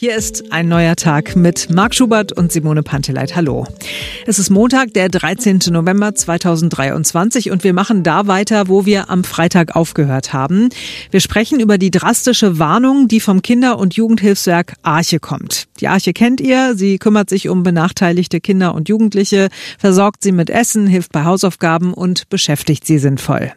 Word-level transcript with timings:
Hier 0.00 0.14
ist 0.14 0.52
ein 0.52 0.68
neuer 0.68 0.94
Tag 0.94 1.34
mit 1.34 1.70
Marc 1.70 1.92
Schubert 1.92 2.30
und 2.30 2.52
Simone 2.52 2.84
Panteleit. 2.84 3.34
Hallo. 3.34 3.66
Es 4.28 4.38
ist 4.38 4.48
Montag, 4.48 4.94
der 4.94 5.08
13. 5.08 5.58
November 5.72 6.14
2023 6.14 7.50
und 7.50 7.64
wir 7.64 7.72
machen 7.72 8.04
da 8.04 8.28
weiter, 8.28 8.68
wo 8.68 8.86
wir 8.86 9.10
am 9.10 9.24
Freitag 9.24 9.74
aufgehört 9.74 10.32
haben. 10.32 10.68
Wir 11.10 11.18
sprechen 11.18 11.58
über 11.58 11.78
die 11.78 11.90
drastische 11.90 12.60
Warnung, 12.60 13.08
die 13.08 13.18
vom 13.18 13.42
Kinder- 13.42 13.76
und 13.76 13.94
Jugendhilfswerk 13.94 14.74
Arche 14.82 15.18
kommt. 15.18 15.66
Die 15.80 15.88
Arche 15.88 16.12
kennt 16.12 16.40
ihr, 16.40 16.76
sie 16.76 16.98
kümmert 16.98 17.28
sich 17.28 17.48
um 17.48 17.64
benachteiligte 17.64 18.40
Kinder 18.40 18.76
und 18.76 18.88
Jugendliche, 18.88 19.48
versorgt 19.78 20.22
sie 20.22 20.32
mit 20.32 20.48
Essen, 20.48 20.86
hilft 20.86 21.10
bei 21.10 21.24
Hausaufgaben 21.24 21.92
und 21.92 22.28
beschäftigt 22.28 22.86
sie 22.86 22.98
sinnvoll. 22.98 23.52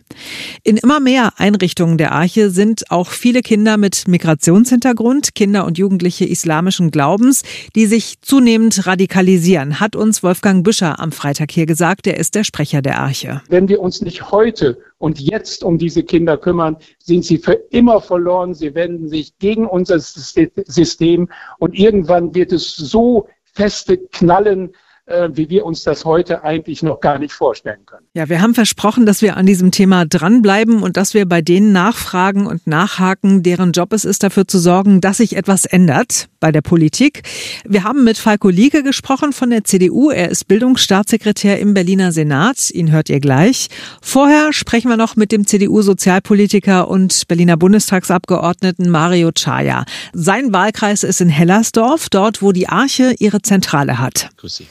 In 0.63 0.77
immer 0.77 0.99
mehr 0.99 1.33
Einrichtungen 1.37 1.99
der 1.99 2.13
Arche 2.13 2.49
sind 2.49 2.89
auch 2.89 3.09
viele 3.09 3.41
Kinder 3.41 3.77
mit 3.77 4.07
Migrationshintergrund, 4.07 5.35
Kinder 5.35 5.65
und 5.65 5.77
Jugendliche 5.77 6.30
islamischen 6.31 6.91
Glaubens, 6.91 7.43
die 7.75 7.85
sich 7.85 8.21
zunehmend 8.21 8.87
radikalisieren, 8.87 9.79
hat 9.79 9.95
uns 9.95 10.23
Wolfgang 10.23 10.63
Büscher 10.63 10.99
am 10.99 11.11
Freitag 11.11 11.51
hier 11.51 11.65
gesagt. 11.65 12.07
Er 12.07 12.17
ist 12.17 12.35
der 12.35 12.43
Sprecher 12.43 12.81
der 12.81 12.99
Arche. 12.99 13.41
Wenn 13.49 13.67
wir 13.67 13.81
uns 13.81 14.01
nicht 14.01 14.31
heute 14.31 14.77
und 14.97 15.19
jetzt 15.19 15.63
um 15.63 15.77
diese 15.77 16.03
Kinder 16.03 16.37
kümmern, 16.37 16.77
sind 16.99 17.25
sie 17.25 17.37
für 17.37 17.53
immer 17.71 18.01
verloren. 18.01 18.53
Sie 18.53 18.73
wenden 18.73 19.09
sich 19.09 19.37
gegen 19.39 19.65
unser 19.65 19.99
System 19.99 21.29
und 21.59 21.77
irgendwann 21.77 22.33
wird 22.33 22.51
es 22.51 22.75
so 22.75 23.27
feste 23.53 23.97
knallen, 23.97 24.71
äh, 25.05 25.29
wie 25.33 25.49
wir 25.49 25.65
uns 25.65 25.83
das 25.83 26.05
heute 26.05 26.43
eigentlich 26.43 26.83
noch 26.83 26.99
gar 26.99 27.19
nicht 27.19 27.33
vorstellen 27.33 27.85
können. 27.85 28.05
Ja, 28.13 28.29
wir 28.29 28.41
haben 28.41 28.53
versprochen, 28.53 29.05
dass 29.05 29.21
wir 29.21 29.37
an 29.37 29.45
diesem 29.45 29.71
Thema 29.71 30.05
dranbleiben 30.05 30.83
und 30.83 30.97
dass 30.97 31.13
wir 31.13 31.27
bei 31.27 31.41
denen 31.41 31.71
nachfragen 31.71 32.47
und 32.47 32.67
nachhaken, 32.67 33.43
deren 33.43 33.71
Job 33.71 33.93
es 33.93 34.05
ist, 34.05 34.23
dafür 34.23 34.47
zu 34.47 34.59
sorgen, 34.59 35.01
dass 35.01 35.17
sich 35.17 35.35
etwas 35.35 35.65
ändert 35.65 36.29
bei 36.39 36.51
der 36.51 36.61
Politik. 36.61 37.23
Wir 37.65 37.83
haben 37.83 38.03
mit 38.03 38.17
Falko 38.17 38.49
Lieke 38.49 38.83
gesprochen 38.83 39.33
von 39.33 39.49
der 39.49 39.63
CDU. 39.63 40.09
Er 40.09 40.29
ist 40.29 40.47
Bildungsstaatssekretär 40.47 41.59
im 41.59 41.73
Berliner 41.73 42.11
Senat. 42.11 42.69
Ihn 42.71 42.91
hört 42.91 43.09
ihr 43.09 43.19
gleich. 43.19 43.67
Vorher 44.01 44.53
sprechen 44.53 44.89
wir 44.89 44.97
noch 44.97 45.15
mit 45.15 45.31
dem 45.31 45.45
CDU-Sozialpolitiker 45.45 46.87
und 46.87 47.27
Berliner 47.27 47.57
Bundestagsabgeordneten 47.57 48.89
Mario 48.89 49.31
Chaya. 49.31 49.85
Sein 50.13 50.53
Wahlkreis 50.53 51.03
ist 51.03 51.21
in 51.21 51.29
Hellersdorf, 51.29 52.09
dort, 52.09 52.41
wo 52.41 52.51
die 52.51 52.67
Arche 52.67 53.15
ihre 53.19 53.41
Zentrale 53.41 53.99
hat. 53.99 54.29
Grüß 54.37 54.57
Sie. 54.57 54.67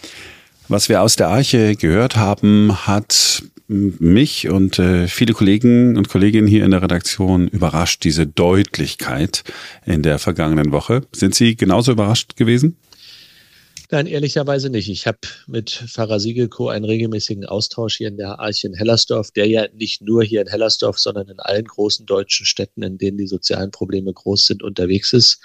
Was 0.71 0.89
wir 0.89 1.03
aus 1.03 1.17
der 1.17 1.27
Arche 1.27 1.75
gehört 1.75 2.15
haben, 2.15 2.87
hat 2.87 3.43
mich 3.67 4.49
und 4.49 4.79
äh, 4.79 5.09
viele 5.09 5.35
Kollegen 5.35 5.97
und 5.97 6.09
Kolleginnen 6.09 6.47
hier 6.47 6.65
in 6.65 6.71
der 6.71 6.81
Redaktion 6.81 7.49
überrascht, 7.49 8.05
diese 8.05 8.29
Deutlichkeit 8.29 9.43
in 9.85 10.05
der 10.05 10.21
vergangenen 10.21 10.71
Woche. 10.71 11.01
Sind 11.13 11.35
Sie 11.35 11.57
genauso 11.57 11.91
überrascht 11.91 12.37
gewesen? 12.37 12.77
Nein, 13.91 14.07
ehrlicherweise 14.07 14.71
nicht. 14.71 14.89
Ich 14.89 15.09
habe 15.09 15.19
mit 15.49 15.71
Pfarrer 15.71 16.21
Siegelko 16.21 16.69
einen 16.69 16.85
regelmäßigen 16.85 17.47
Austausch 17.47 17.97
hier 17.97 18.07
in 18.07 18.17
der 18.17 18.39
Arche 18.39 18.69
in 18.69 18.75
Hellersdorf, 18.75 19.33
der 19.33 19.49
ja 19.49 19.67
nicht 19.75 20.03
nur 20.03 20.23
hier 20.23 20.41
in 20.43 20.47
Hellersdorf, 20.47 21.01
sondern 21.01 21.29
in 21.29 21.41
allen 21.41 21.65
großen 21.65 22.07
deutschen 22.07 22.47
Städten, 22.47 22.85
in 22.85 22.97
denen 22.97 23.19
die 23.19 23.27
sozialen 23.27 23.73
Probleme 23.73 24.13
groß 24.13 24.47
sind, 24.47 24.63
unterwegs 24.63 25.13
ist. 25.13 25.41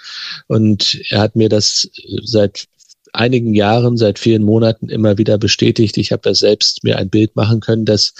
Und 0.46 1.00
er 1.08 1.18
hat 1.18 1.34
mir 1.34 1.48
das 1.48 1.90
seit 2.22 2.68
einigen 3.16 3.54
Jahren, 3.54 3.96
seit 3.96 4.18
vielen 4.18 4.42
Monaten 4.42 4.88
immer 4.88 5.18
wieder 5.18 5.38
bestätigt. 5.38 5.96
Ich 5.96 6.12
habe 6.12 6.22
da 6.22 6.34
selbst 6.34 6.84
mir 6.84 6.98
ein 6.98 7.10
Bild 7.10 7.36
machen 7.36 7.60
können, 7.60 7.84
dass 7.84 8.14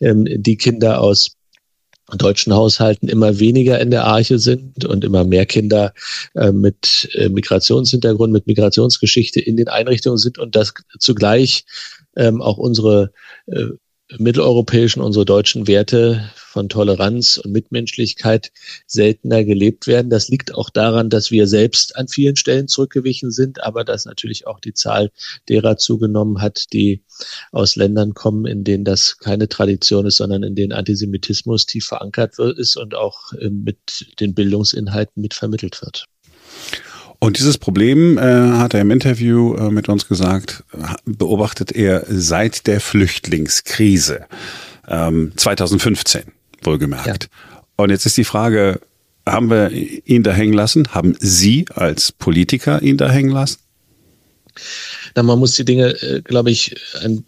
ähm, 0.00 0.26
die 0.28 0.56
Kinder 0.56 1.00
aus 1.00 1.36
deutschen 2.16 2.52
Haushalten 2.52 3.08
immer 3.08 3.38
weniger 3.38 3.80
in 3.80 3.90
der 3.90 4.04
Arche 4.04 4.38
sind 4.38 4.84
und 4.84 5.04
immer 5.04 5.24
mehr 5.24 5.46
Kinder 5.46 5.92
äh, 6.34 6.52
mit 6.52 7.08
äh, 7.14 7.28
Migrationshintergrund, 7.28 8.32
mit 8.32 8.46
Migrationsgeschichte 8.46 9.40
in 9.40 9.56
den 9.56 9.68
Einrichtungen 9.68 10.18
sind 10.18 10.38
und 10.38 10.56
dass 10.56 10.74
zugleich 10.98 11.64
ähm, 12.16 12.42
auch 12.42 12.58
unsere 12.58 13.12
äh, 13.46 13.66
mitteleuropäischen, 14.18 15.02
unsere 15.02 15.24
deutschen 15.24 15.66
Werte 15.66 16.30
von 16.34 16.68
Toleranz 16.68 17.38
und 17.38 17.52
Mitmenschlichkeit 17.52 18.50
seltener 18.86 19.44
gelebt 19.44 19.86
werden. 19.86 20.10
Das 20.10 20.28
liegt 20.28 20.54
auch 20.54 20.70
daran, 20.70 21.10
dass 21.10 21.30
wir 21.30 21.46
selbst 21.46 21.96
an 21.96 22.08
vielen 22.08 22.36
Stellen 22.36 22.66
zurückgewichen 22.66 23.30
sind, 23.30 23.62
aber 23.62 23.84
dass 23.84 24.04
natürlich 24.04 24.46
auch 24.46 24.58
die 24.58 24.74
Zahl 24.74 25.10
derer 25.48 25.76
zugenommen 25.76 26.40
hat, 26.40 26.72
die 26.72 27.04
aus 27.52 27.76
Ländern 27.76 28.14
kommen, 28.14 28.46
in 28.46 28.64
denen 28.64 28.84
das 28.84 29.18
keine 29.18 29.48
Tradition 29.48 30.06
ist, 30.06 30.16
sondern 30.16 30.42
in 30.42 30.54
denen 30.54 30.72
Antisemitismus 30.72 31.66
tief 31.66 31.86
verankert 31.86 32.38
ist 32.38 32.76
und 32.76 32.94
auch 32.94 33.32
ähm, 33.40 33.62
mit 33.64 34.06
den 34.18 34.34
Bildungsinhalten 34.34 35.22
mitvermittelt 35.22 35.80
wird. 35.82 36.06
Und 37.22 37.38
dieses 37.38 37.58
Problem, 37.58 38.16
äh, 38.16 38.22
hat 38.22 38.72
er 38.72 38.80
im 38.80 38.90
Interview 38.90 39.54
äh, 39.54 39.70
mit 39.70 39.90
uns 39.90 40.08
gesagt, 40.08 40.64
beobachtet 41.04 41.70
er 41.70 42.04
seit 42.08 42.66
der 42.66 42.80
Flüchtlingskrise 42.80 44.26
ähm, 44.88 45.32
2015, 45.36 46.22
wohlgemerkt. 46.62 47.28
Ja. 47.30 47.60
Und 47.76 47.90
jetzt 47.90 48.06
ist 48.06 48.16
die 48.16 48.24
Frage, 48.24 48.80
haben 49.26 49.50
wir 49.50 49.70
ihn 49.70 50.22
da 50.22 50.32
hängen 50.32 50.54
lassen? 50.54 50.88
Haben 50.94 51.14
Sie 51.20 51.66
als 51.74 52.10
Politiker 52.10 52.80
ihn 52.82 52.96
da 52.96 53.10
hängen 53.10 53.30
lassen? 53.30 53.58
Na, 55.14 55.22
man 55.22 55.38
muss 55.38 55.56
die 55.56 55.64
Dinge, 55.64 55.90
äh, 56.02 56.20
glaube 56.22 56.50
ich, 56.50 56.74
ein, 57.02 57.24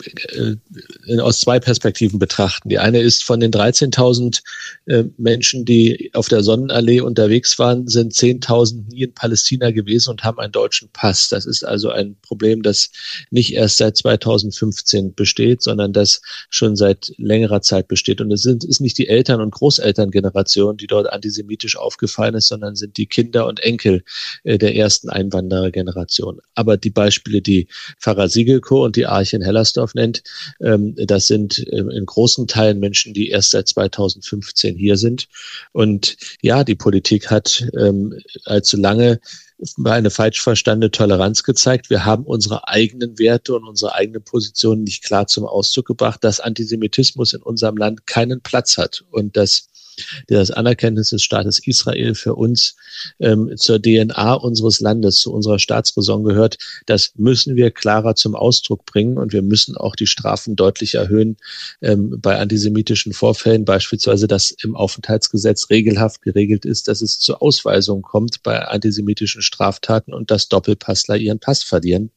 äh, 1.07 1.19
aus 1.19 1.41
zwei 1.41 1.59
Perspektiven 1.59 2.19
betrachten. 2.19 2.69
Die 2.69 2.79
eine 2.79 3.01
ist 3.01 3.25
von 3.25 3.41
den 3.41 3.51
13.000 3.51 4.43
äh, 4.87 5.05
Menschen, 5.19 5.65
die 5.65 6.11
auf 6.15 6.29
der 6.29 6.43
Sonnenallee 6.43 7.01
unterwegs 7.01 7.59
waren, 7.59 7.89
sind 7.89 8.13
10.000 8.13 8.89
nie 8.91 9.05
in 9.05 9.15
Palästina 9.15 9.71
gewesen 9.71 10.11
und 10.11 10.25
haben 10.25 10.39
einen 10.39 10.53
deutschen 10.53 10.89
Pass. 10.93 11.29
Das 11.29 11.47
ist 11.47 11.65
also 11.65 11.91
ein 11.91 12.17
Problem, 12.23 12.63
das 12.63 12.91
nicht 13.31 13.55
erst 13.55 13.79
seit 13.79 13.97
2015 13.97 15.15
besteht, 15.15 15.63
sondern 15.63 15.93
das 15.93 16.21
schon 16.51 16.77
seit 16.77 17.13
längerer 17.17 17.63
Zeit 17.63 17.89
besteht. 17.89 18.21
Und 18.21 18.31
es 18.33 18.43
sind, 18.43 18.65
ist 18.65 18.81
nicht 18.81 18.99
die 18.99 19.09
Eltern- 19.09 19.41
und 19.41 19.53
Großelterngeneration, 19.53 20.77
die 20.77 20.87
dort 20.87 21.13
antisemitisch 21.13 21.77
aufgefallen 21.77 22.35
ist, 22.35 22.49
sondern 22.49 22.77
sind 22.77 22.97
die 22.97 23.07
Kinder 23.07 23.47
und 23.47 23.61
Enkel 23.61 24.05
äh, 24.45 24.59
der 24.59 24.77
ersten 24.77 25.09
Einwanderergeneration. 25.09 26.41
Aber 26.55 26.77
die 26.77 26.91
Beispiele, 26.91 27.43
die 27.43 27.67
Pfarrer 27.99 28.29
Siegelko 28.29 28.85
und 28.85 28.97
die 28.97 29.07
Arche 29.07 29.37
in 29.37 29.43
Hellersdorf 29.43 29.95
nennt, 29.95 30.23
ähm, 30.61 30.95
das 30.97 31.27
sind 31.27 31.65
ähm, 31.71 31.91
in 31.91 32.07
großen 32.07 32.47
Teilen 32.47 32.79
Menschen, 32.81 33.15
die 33.15 33.29
erst 33.29 33.51
seit 33.51 33.69
2015 33.69 34.77
hier 34.77 34.97
sind. 34.97 35.29
Und 35.73 36.17
ja, 36.41 36.65
die 36.65 36.75
Politik 36.75 37.31
hat 37.31 37.67
ähm, 37.79 38.19
allzu 38.45 38.77
lange 38.77 39.21
eine 39.85 40.11
falsch 40.11 40.41
verstandene 40.41 40.91
Toleranz 40.91 41.43
gezeigt. 41.43 41.89
Wir 41.89 42.05
haben 42.05 42.25
unsere 42.25 42.69
eigenen 42.69 43.19
Werte 43.19 43.55
und 43.55 43.65
unsere 43.65 43.95
eigenen 43.95 44.23
Positionen 44.23 44.83
nicht 44.83 45.05
klar 45.05 45.27
zum 45.27 45.45
Ausdruck 45.45 45.87
gebracht, 45.87 46.25
dass 46.25 46.41
Antisemitismus 46.41 47.33
in 47.33 47.43
unserem 47.43 47.77
Land 47.77 48.07
keinen 48.07 48.41
Platz 48.41 48.77
hat 48.77 49.05
und 49.11 49.37
dass 49.37 49.69
das 50.29 50.51
Anerkenntnis 50.51 51.11
des 51.11 51.23
Staates 51.23 51.61
Israel 51.67 52.15
für 52.15 52.35
uns 52.35 52.77
ähm, 53.21 53.53
zur 53.57 53.81
DNA 53.81 54.35
unseres 54.35 54.81
Landes, 54.81 55.19
zu 55.19 55.33
unserer 55.33 55.59
Staatsräson 55.59 56.25
gehört, 56.25 56.59
das 56.87 57.13
müssen 57.17 57.57
wir 57.57 57.71
klarer 57.71 58.15
zum 58.15 58.35
Ausdruck 58.35 58.85
bringen 58.87 59.19
und 59.19 59.33
wir 59.33 59.43
müssen 59.43 59.77
auch 59.77 59.97
die 59.97 60.07
Strafen 60.07 60.57
deutlich 60.57 60.95
erhöhen 60.95 61.37
ähm, 61.81 62.19
bei 62.21 62.39
antisemitischen 62.39 63.13
Vorfällen, 63.13 63.65
beispielsweise, 63.65 64.27
dass 64.27 64.51
im 64.63 64.77
Aufenthaltsgesetz 64.77 65.71
regelhaft 65.71 66.23
geregelt 66.23 66.65
ist, 66.65 66.89
dass 66.89 67.03
es 67.03 67.19
zur 67.19 67.43
Ausweisung 67.43 68.03
kommt 68.03 68.43
bei 68.43 68.61
antisemitischen 68.67 69.43
Straftaten 69.43 70.13
und 70.13 70.31
dass 70.31 70.49
Doppelpassler 70.49 71.17
ihren 71.17 71.39
Pass 71.39 71.63
verlieren. 71.63 72.11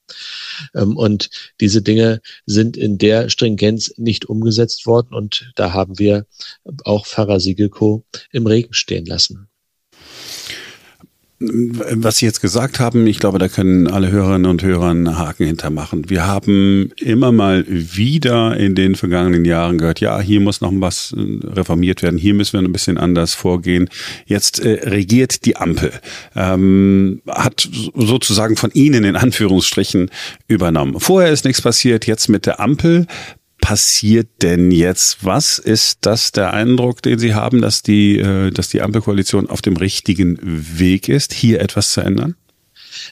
Ähm, 0.74 0.98
und 0.98 1.30
diese 1.60 1.82
Dinge 1.82 2.22
sind 2.46 2.78
in 2.78 2.98
der 2.98 3.30
Stringenz 3.30 3.94
nicht 3.98 4.26
umgesetzt 4.26 4.86
worden 4.86 5.14
und 5.14 5.52
da 5.56 5.74
haben 5.74 6.00
wir 6.00 6.26
auch 6.84 7.06
Pfarrer 7.06 7.40
Siegelko 7.76 8.06
im 8.32 8.48
Regen 8.48 8.74
stehen 8.74 9.06
lassen. 9.06 9.48
Was 11.38 12.18
Sie 12.18 12.26
jetzt 12.26 12.40
gesagt 12.40 12.80
haben, 12.80 13.06
ich 13.08 13.20
glaube, 13.20 13.40
da 13.40 13.50
können 13.50 13.88
alle 13.88 14.10
Hörerinnen 14.10 14.50
und 14.50 14.64
Hörer 14.64 14.92
einen 14.92 15.18
Haken 15.18 15.46
hintermachen. 15.46 16.10
Wir 16.10 16.26
haben 16.26 16.94
immer 16.96 17.34
mal 17.34 17.66
wieder 17.68 18.56
in 18.56 18.74
den 18.74 18.96
vergangenen 18.96 19.44
Jahren 19.44 19.78
gehört, 19.78 20.00
ja, 20.00 20.18
hier 20.22 20.40
muss 20.40 20.62
noch 20.62 20.72
was 20.76 21.14
äh, 21.16 21.46
reformiert 21.46 22.02
werden, 22.02 22.18
hier 22.18 22.34
müssen 22.34 22.54
wir 22.54 22.62
ein 22.62 22.72
bisschen 22.72 22.98
anders 22.98 23.34
vorgehen. 23.34 23.90
Jetzt 24.26 24.60
äh, 24.60 24.90
regiert 24.90 25.44
die 25.44 25.58
Ampel, 25.58 25.92
ähm, 26.38 27.22
hat 27.28 27.68
sozusagen 27.94 28.56
von 28.56 28.72
Ihnen 28.72 29.04
in 29.04 29.18
Anführungsstrichen 29.18 30.10
übernommen. 30.48 31.02
Vorher 31.02 31.34
ist 31.34 31.44
nichts 31.44 31.62
passiert, 31.62 32.08
jetzt 32.08 32.30
mit 32.30 32.46
der 32.46 32.62
Ampel 32.62 33.08
passiert 33.66 34.44
denn 34.44 34.70
jetzt? 34.70 35.26
Was 35.26 35.58
ist 35.58 35.98
das 36.02 36.32
der 36.32 36.54
Eindruck, 36.54 37.02
den 37.02 37.18
Sie 37.18 37.34
haben, 37.34 37.62
dass 37.62 37.82
die, 37.82 38.20
äh, 38.20 38.52
dass 38.52 38.70
die 38.70 38.84
Ampelkoalition 38.84 39.50
auf 39.50 39.64
dem 39.64 39.76
richtigen 39.76 40.38
Weg 40.44 41.10
ist, 41.10 41.34
hier 41.34 41.62
etwas 41.62 41.90
zu 41.90 42.02
ändern? 42.02 42.36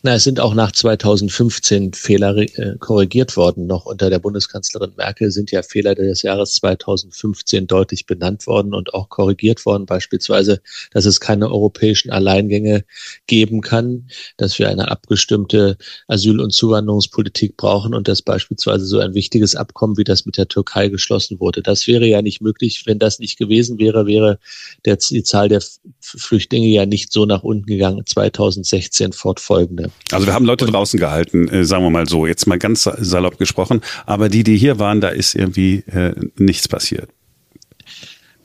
Na, 0.02 0.16
es 0.16 0.24
sind 0.24 0.40
auch 0.40 0.54
nach 0.54 0.72
2015 0.72 1.94
Fehler 1.94 2.36
äh, 2.38 2.78
korrigiert 2.80 3.38
worden. 3.38 3.68
Noch 3.68 3.86
unter 3.86 4.10
der 4.10 4.20
Bundeskanzlerin 4.20 4.94
Merkel 4.98 5.32
sind 5.32 5.52
ja 5.52 5.62
Fehler 5.62 5.94
des 5.94 6.24
Jahres 6.24 6.56
2015 6.56 7.68
deutlich 7.68 8.06
benannt 8.06 8.48
worden 8.48 8.74
und 8.74 8.94
auch 8.94 9.10
korrigiert 9.10 9.66
worden. 9.66 9.86
Beispielsweise, 9.86 10.62
dass 10.92 11.06
es 11.06 11.20
keine 11.20 11.50
europäischen 11.50 12.12
Alleingänge 12.12 12.86
geben 13.28 13.62
kann, 13.62 14.08
dass 14.38 14.58
wir 14.58 14.70
eine 14.70 14.90
abgestimmte 14.90 15.78
Asyl- 16.08 16.42
und 16.42 16.54
Zuwanderungspolitik 16.54 17.58
brauchen 17.58 17.94
und 17.94 18.08
dass 18.08 18.22
beispielsweise 18.22 18.86
so 18.86 19.00
ein 19.00 19.14
wichtiges 19.14 19.56
Abkommen 19.56 19.98
wie 19.98 20.04
das 20.04 20.26
mit 20.26 20.38
der 20.38 20.48
Türkei 20.48 20.88
geschlossen 20.88 21.40
wurde. 21.40 21.62
Das 21.62 21.88
wäre 21.88 22.06
ja 22.06 22.22
nicht 22.22 22.42
möglich. 22.42 22.84
Wenn 22.86 23.00
das 23.00 23.20
nicht 23.20 23.38
gewesen 23.38 23.80
wäre, 23.80 24.08
wäre 24.08 24.40
der, 24.86 24.98
die 24.98 25.24
Zahl 25.24 25.50
der 25.50 25.62
Flüchtlinge 26.00 26.68
ja 26.68 26.86
nicht 26.86 27.12
so 27.12 27.26
nach 27.26 27.44
unten 27.44 27.66
gegangen 27.66 28.06
2016 28.06 29.14
fortfolgende. 29.14 29.83
Also 30.12 30.26
wir 30.28 30.34
haben 30.34 30.46
Leute 30.46 30.66
draußen 30.66 31.00
gehalten, 31.00 31.48
äh, 31.48 31.66
sagen 31.66 31.84
wir 31.84 31.90
mal 31.90 32.08
so, 32.08 32.26
jetzt 32.26 32.48
mal 32.48 32.60
ganz 32.60 32.84
salopp 32.84 33.38
gesprochen, 33.38 33.82
aber 34.06 34.30
die, 34.30 34.44
die 34.44 34.58
hier 34.58 34.80
waren, 34.80 35.02
da 35.02 35.10
ist 35.10 35.36
irgendwie 35.36 35.84
äh, 35.88 36.14
nichts 36.38 36.68
passiert. 36.68 37.10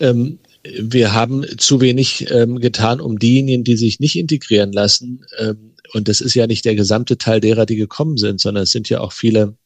Ähm, 0.00 0.38
wir 0.64 1.14
haben 1.14 1.44
zu 1.56 1.80
wenig 1.80 2.30
ähm, 2.30 2.60
getan, 2.60 3.00
um 3.00 3.18
diejenigen, 3.18 3.64
die 3.64 3.76
sich 3.76 4.00
nicht 4.00 4.16
integrieren 4.16 4.72
lassen, 4.72 5.24
ähm, 5.38 5.72
und 5.92 6.08
das 6.08 6.20
ist 6.20 6.34
ja 6.34 6.46
nicht 6.46 6.64
der 6.64 6.74
gesamte 6.74 7.18
Teil 7.18 7.40
derer, 7.40 7.66
die 7.66 7.76
gekommen 7.76 8.16
sind, 8.16 8.40
sondern 8.40 8.64
es 8.64 8.72
sind 8.72 8.88
ja 8.88 9.00
auch 9.00 9.12
viele 9.12 9.56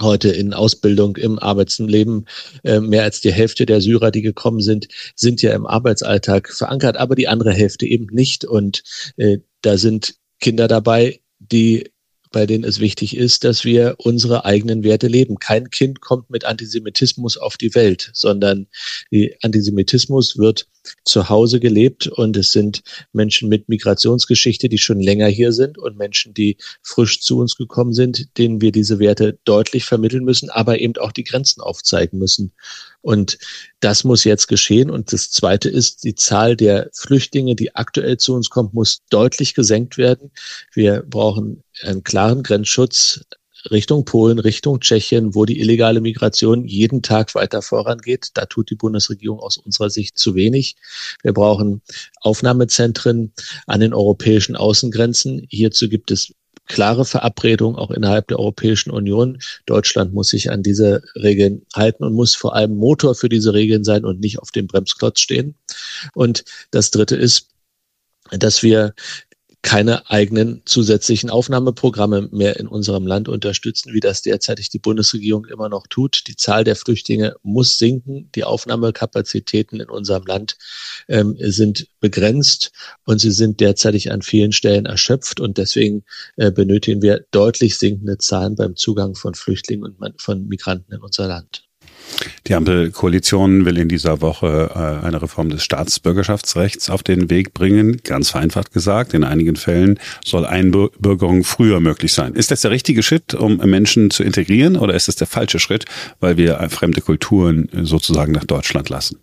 heute 0.00 0.30
in 0.30 0.54
Ausbildung 0.54 1.16
im 1.16 1.38
Arbeitsleben. 1.38 2.26
Äh, 2.64 2.80
mehr 2.80 3.02
als 3.02 3.20
die 3.20 3.32
Hälfte 3.32 3.66
der 3.66 3.80
Syrer, 3.80 4.10
die 4.10 4.22
gekommen 4.22 4.60
sind, 4.60 4.88
sind 5.14 5.42
ja 5.42 5.52
im 5.52 5.66
Arbeitsalltag 5.66 6.50
verankert, 6.50 6.96
aber 6.96 7.14
die 7.14 7.28
andere 7.28 7.52
Hälfte 7.52 7.86
eben 7.86 8.06
nicht. 8.06 8.44
Und 8.44 8.82
äh, 9.16 9.38
da 9.60 9.76
sind 9.76 10.14
Kinder 10.42 10.68
dabei, 10.68 11.20
die 11.38 11.90
bei 12.32 12.46
denen 12.46 12.64
es 12.64 12.80
wichtig 12.80 13.16
ist, 13.16 13.44
dass 13.44 13.64
wir 13.64 13.96
unsere 13.98 14.44
eigenen 14.44 14.82
Werte 14.82 15.06
leben. 15.06 15.38
Kein 15.38 15.70
Kind 15.70 16.00
kommt 16.00 16.30
mit 16.30 16.44
Antisemitismus 16.44 17.36
auf 17.36 17.56
die 17.56 17.74
Welt, 17.74 18.10
sondern 18.14 18.66
Antisemitismus 19.42 20.38
wird 20.38 20.66
zu 21.04 21.28
Hause 21.28 21.60
gelebt 21.60 22.06
und 22.06 22.36
es 22.36 22.52
sind 22.52 22.82
Menschen 23.12 23.48
mit 23.48 23.68
Migrationsgeschichte, 23.68 24.68
die 24.68 24.78
schon 24.78 25.00
länger 25.00 25.28
hier 25.28 25.52
sind 25.52 25.78
und 25.78 25.96
Menschen, 25.96 26.34
die 26.34 26.56
frisch 26.82 27.20
zu 27.20 27.38
uns 27.38 27.56
gekommen 27.56 27.92
sind, 27.92 28.36
denen 28.38 28.60
wir 28.60 28.72
diese 28.72 28.98
Werte 28.98 29.38
deutlich 29.44 29.84
vermitteln 29.84 30.24
müssen, 30.24 30.50
aber 30.50 30.80
eben 30.80 30.96
auch 30.98 31.12
die 31.12 31.24
Grenzen 31.24 31.60
aufzeigen 31.60 32.18
müssen. 32.18 32.52
Und 33.00 33.38
das 33.80 34.04
muss 34.04 34.24
jetzt 34.24 34.46
geschehen. 34.46 34.90
Und 34.90 35.12
das 35.12 35.30
Zweite 35.30 35.68
ist, 35.68 36.04
die 36.04 36.14
Zahl 36.14 36.56
der 36.56 36.88
Flüchtlinge, 36.92 37.56
die 37.56 37.74
aktuell 37.74 38.16
zu 38.16 38.34
uns 38.34 38.50
kommt, 38.50 38.74
muss 38.74 39.02
deutlich 39.10 39.54
gesenkt 39.54 39.98
werden. 39.98 40.30
Wir 40.72 41.02
brauchen 41.02 41.62
einen 41.82 42.04
klaren 42.04 42.42
Grenzschutz, 42.42 43.24
Richtung 43.70 44.04
Polen, 44.04 44.38
Richtung 44.38 44.80
Tschechien, 44.80 45.34
wo 45.34 45.44
die 45.44 45.60
illegale 45.60 46.00
Migration 46.00 46.66
jeden 46.66 47.02
Tag 47.02 47.34
weiter 47.34 47.62
vorangeht. 47.62 48.30
Da 48.34 48.46
tut 48.46 48.70
die 48.70 48.74
Bundesregierung 48.74 49.38
aus 49.38 49.56
unserer 49.56 49.90
Sicht 49.90 50.18
zu 50.18 50.34
wenig. 50.34 50.76
Wir 51.22 51.32
brauchen 51.32 51.82
Aufnahmezentren 52.20 53.32
an 53.66 53.80
den 53.80 53.94
europäischen 53.94 54.56
Außengrenzen. 54.56 55.46
Hierzu 55.48 55.88
gibt 55.88 56.10
es 56.10 56.32
klare 56.66 57.04
Verabredungen 57.04 57.76
auch 57.76 57.90
innerhalb 57.90 58.28
der 58.28 58.38
Europäischen 58.38 58.90
Union. 58.90 59.38
Deutschland 59.66 60.14
muss 60.14 60.28
sich 60.28 60.50
an 60.50 60.62
diese 60.62 61.02
Regeln 61.14 61.66
halten 61.74 62.04
und 62.04 62.14
muss 62.14 62.34
vor 62.34 62.54
allem 62.54 62.76
Motor 62.76 63.14
für 63.14 63.28
diese 63.28 63.52
Regeln 63.52 63.84
sein 63.84 64.04
und 64.04 64.20
nicht 64.20 64.38
auf 64.38 64.50
dem 64.50 64.66
Bremsklotz 64.66 65.20
stehen. 65.20 65.54
Und 66.14 66.44
das 66.70 66.90
Dritte 66.90 67.16
ist, 67.16 67.48
dass 68.30 68.62
wir 68.62 68.94
keine 69.62 70.10
eigenen 70.10 70.62
zusätzlichen 70.64 71.30
Aufnahmeprogramme 71.30 72.28
mehr 72.32 72.58
in 72.58 72.66
unserem 72.66 73.06
Land 73.06 73.28
unterstützen, 73.28 73.92
wie 73.94 74.00
das 74.00 74.20
derzeitig 74.20 74.70
die 74.70 74.80
Bundesregierung 74.80 75.46
immer 75.46 75.68
noch 75.68 75.86
tut. 75.86 76.24
Die 76.26 76.36
Zahl 76.36 76.64
der 76.64 76.74
Flüchtlinge 76.74 77.36
muss 77.42 77.78
sinken. 77.78 78.28
Die 78.34 78.42
Aufnahmekapazitäten 78.42 79.80
in 79.80 79.88
unserem 79.88 80.26
Land 80.26 80.58
ähm, 81.08 81.36
sind 81.38 81.86
begrenzt 82.00 82.72
und 83.04 83.20
sie 83.20 83.30
sind 83.30 83.60
derzeitig 83.60 84.10
an 84.10 84.22
vielen 84.22 84.50
Stellen 84.50 84.86
erschöpft. 84.86 85.38
Und 85.38 85.58
deswegen 85.58 86.04
äh, 86.36 86.50
benötigen 86.50 87.00
wir 87.00 87.24
deutlich 87.30 87.78
sinkende 87.78 88.18
Zahlen 88.18 88.56
beim 88.56 88.74
Zugang 88.74 89.14
von 89.14 89.34
Flüchtlingen 89.34 89.84
und 89.84 90.20
von 90.20 90.48
Migranten 90.48 90.92
in 90.92 91.00
unser 91.00 91.28
Land. 91.28 91.64
Die 92.46 92.54
Ampelkoalition 92.54 93.64
will 93.64 93.78
in 93.78 93.88
dieser 93.88 94.20
Woche 94.20 94.70
äh, 94.74 95.06
eine 95.06 95.22
Reform 95.22 95.50
des 95.50 95.62
Staatsbürgerschaftsrechts 95.62 96.90
auf 96.90 97.02
den 97.02 97.30
Weg 97.30 97.54
bringen. 97.54 98.00
Ganz 98.04 98.30
vereinfacht 98.30 98.72
gesagt, 98.72 99.14
in 99.14 99.24
einigen 99.24 99.56
Fällen 99.56 99.98
soll 100.24 100.44
Einbürgerung 100.44 101.44
früher 101.44 101.80
möglich 101.80 102.12
sein. 102.12 102.34
Ist 102.34 102.50
das 102.50 102.62
der 102.62 102.70
richtige 102.70 103.02
Schritt, 103.02 103.34
um 103.34 103.56
Menschen 103.58 104.10
zu 104.10 104.22
integrieren, 104.22 104.76
oder 104.76 104.94
ist 104.94 105.08
es 105.08 105.16
der 105.16 105.26
falsche 105.26 105.58
Schritt, 105.58 105.84
weil 106.20 106.36
wir 106.36 106.58
fremde 106.70 107.00
Kulturen 107.00 107.68
sozusagen 107.82 108.32
nach 108.32 108.44
Deutschland 108.44 108.88
lassen? 108.88 109.21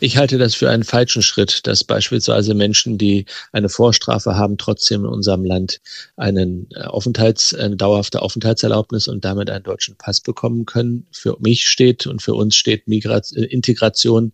Ich 0.00 0.16
halte 0.16 0.38
das 0.38 0.54
für 0.54 0.70
einen 0.70 0.84
falschen 0.84 1.22
Schritt, 1.22 1.66
dass 1.66 1.84
beispielsweise 1.84 2.54
Menschen, 2.54 2.98
die 2.98 3.26
eine 3.52 3.68
Vorstrafe 3.68 4.36
haben, 4.36 4.58
trotzdem 4.58 5.04
in 5.04 5.10
unserem 5.10 5.44
Land 5.44 5.80
einen 6.16 6.68
äh, 6.74 6.82
Aufenthalts, 6.82 7.54
eine 7.54 7.76
dauerhafte 7.76 8.22
Aufenthaltserlaubnis 8.22 9.08
und 9.08 9.24
damit 9.24 9.50
einen 9.50 9.64
deutschen 9.64 9.96
Pass 9.96 10.20
bekommen 10.20 10.66
können. 10.66 11.06
Für 11.12 11.36
mich 11.40 11.68
steht 11.68 12.06
und 12.06 12.22
für 12.22 12.34
uns 12.34 12.54
steht 12.54 12.88
Migration, 12.88 13.42
äh, 13.42 13.46
Integration 13.46 14.32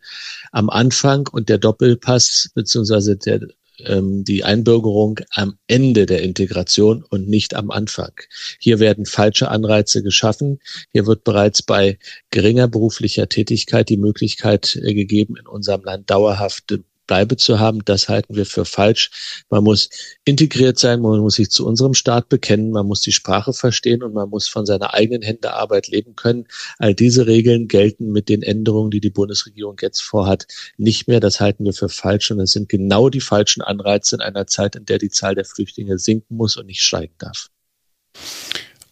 am 0.53 0.71
Anfang 0.71 1.29
und 1.29 1.49
der 1.49 1.59
Doppelpass 1.59 2.51
beziehungsweise 2.55 3.17
der 3.17 3.41
ähm, 3.85 4.25
die 4.25 4.45
Einbürgerung 4.45 5.21
am 5.31 5.59
Ende 5.67 6.07
der 6.07 6.23
Integration 6.23 7.05
und 7.09 7.29
nicht 7.29 7.55
am 7.55 7.71
Anfang. 7.71 8.13
Hier 8.59 8.79
werden 8.79 9.07
falsche 9.07 9.49
Anreize 9.49 10.03
geschaffen. 10.03 10.61
Hier 10.93 11.07
wird 11.07 11.25
bereits 11.25 11.63
bei 11.63 11.99
geringer 12.31 12.69
beruflicher 12.69 13.29
Tätigkeit 13.29 13.89
die 13.89 13.97
Möglichkeit 13.97 14.77
äh, 14.77 14.95
gegeben, 14.95 15.37
in 15.37 15.47
unserem 15.47 15.85
Land 15.85 16.11
dauerhafte 16.11 16.85
Bleibe 17.09 17.37
zu 17.37 17.59
haben, 17.59 17.85
das 17.85 18.09
halten 18.09 18.37
wir 18.37 18.47
für 18.47 18.65
falsch. 18.65 19.43
Man 19.51 19.65
muss 19.65 19.89
integriert 20.25 20.79
sein, 20.79 21.01
man 21.01 21.19
muss 21.19 21.35
sich 21.35 21.51
zu 21.51 21.67
unserem 21.67 21.95
Staat 21.95 22.29
bekennen, 22.29 22.71
man 22.71 22.87
muss 22.87 23.01
die 23.01 23.11
Sprache 23.11 23.53
verstehen 23.53 24.05
und 24.05 24.15
man 24.15 24.31
muss 24.31 24.47
von 24.47 24.65
seiner 24.65 24.95
eigenen 24.95 25.23
Hände 25.23 25.55
Arbeit 25.55 25.89
leben 25.89 26.15
können. 26.15 26.47
All 26.79 26.95
diese 26.95 27.27
Regeln 27.27 27.67
gelten 27.67 28.13
mit 28.13 28.29
den 28.29 28.43
Änderungen, 28.43 28.93
die 28.93 29.01
die 29.01 29.11
Bundesregierung 29.11 29.77
jetzt 29.83 30.03
vorhat, 30.03 30.47
nicht 30.77 31.09
mehr. 31.09 31.19
Das 31.19 31.41
halten 31.41 31.65
wir 31.65 31.73
für 31.73 31.89
falsch 31.89 32.31
und 32.31 32.39
es 32.39 32.53
sind 32.53 32.69
genau 32.69 33.09
die 33.09 33.21
falschen 33.21 33.63
Anreize 33.63 34.15
in 34.15 34.21
einer 34.21 34.47
Zeit, 34.47 34.77
in 34.77 34.85
der 34.85 34.99
die 34.99 35.11
Zahl 35.11 35.35
der 35.35 35.45
Flüchtlinge 35.45 35.99
sinken 35.99 36.37
muss 36.37 36.57
und 36.57 36.67
nicht 36.67 36.83
steigen 36.83 37.15
darf. 37.19 37.49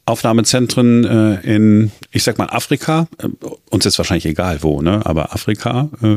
Aufnahmezentren 0.07 1.05
äh, 1.05 1.55
in, 1.55 1.91
ich 2.13 2.23
sag 2.23 2.39
mal, 2.39 2.47
Afrika, 2.47 3.09
äh, 3.19 3.29
uns 3.71 3.87
ist 3.87 3.99
wahrscheinlich 3.99 4.27
egal 4.27 4.63
wo, 4.63 4.81
ne? 4.81 5.05
aber 5.05 5.35
Afrika 5.35 5.89
äh, 6.01 6.17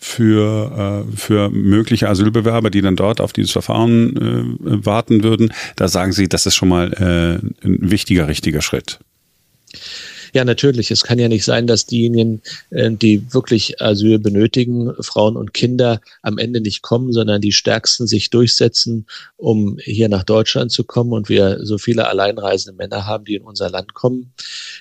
für, 0.00 1.06
äh, 1.08 1.16
für 1.16 1.48
mögliche 1.48 2.08
Asylbewerber, 2.08 2.70
die 2.70 2.80
dann 2.80 2.96
dort 2.96 3.20
auf 3.20 3.32
dieses 3.32 3.52
Verfahren 3.52 4.16
äh, 4.16 4.84
warten 4.84 5.22
würden, 5.22 5.52
da 5.76 5.86
sagen 5.86 6.12
Sie, 6.12 6.28
das 6.28 6.46
ist 6.46 6.56
schon 6.56 6.68
mal 6.68 6.92
äh, 6.94 7.66
ein 7.66 7.90
wichtiger, 7.90 8.26
richtiger 8.26 8.60
Schritt. 8.60 8.98
Ja, 10.32 10.44
natürlich. 10.44 10.90
Es 10.90 11.02
kann 11.02 11.18
ja 11.18 11.28
nicht 11.28 11.44
sein, 11.44 11.66
dass 11.66 11.86
diejenigen, 11.86 12.42
äh, 12.70 12.90
die 12.90 13.32
wirklich 13.32 13.80
Asyl 13.80 14.18
benötigen, 14.18 14.92
Frauen 15.00 15.36
und 15.36 15.54
Kinder, 15.54 16.00
am 16.22 16.38
Ende 16.38 16.60
nicht 16.60 16.82
kommen, 16.82 17.12
sondern 17.12 17.40
die 17.40 17.52
Stärksten 17.52 18.06
sich 18.06 18.30
durchsetzen, 18.30 19.06
um 19.36 19.78
hier 19.78 20.08
nach 20.08 20.24
Deutschland 20.24 20.72
zu 20.72 20.84
kommen 20.84 21.12
und 21.12 21.28
wir 21.28 21.64
so 21.64 21.78
viele 21.78 22.08
alleinreisende 22.08 22.76
Männer 22.76 23.06
haben, 23.06 23.24
die 23.24 23.36
in 23.36 23.42
unser 23.42 23.70
Land 23.70 23.94
kommen. 23.94 24.32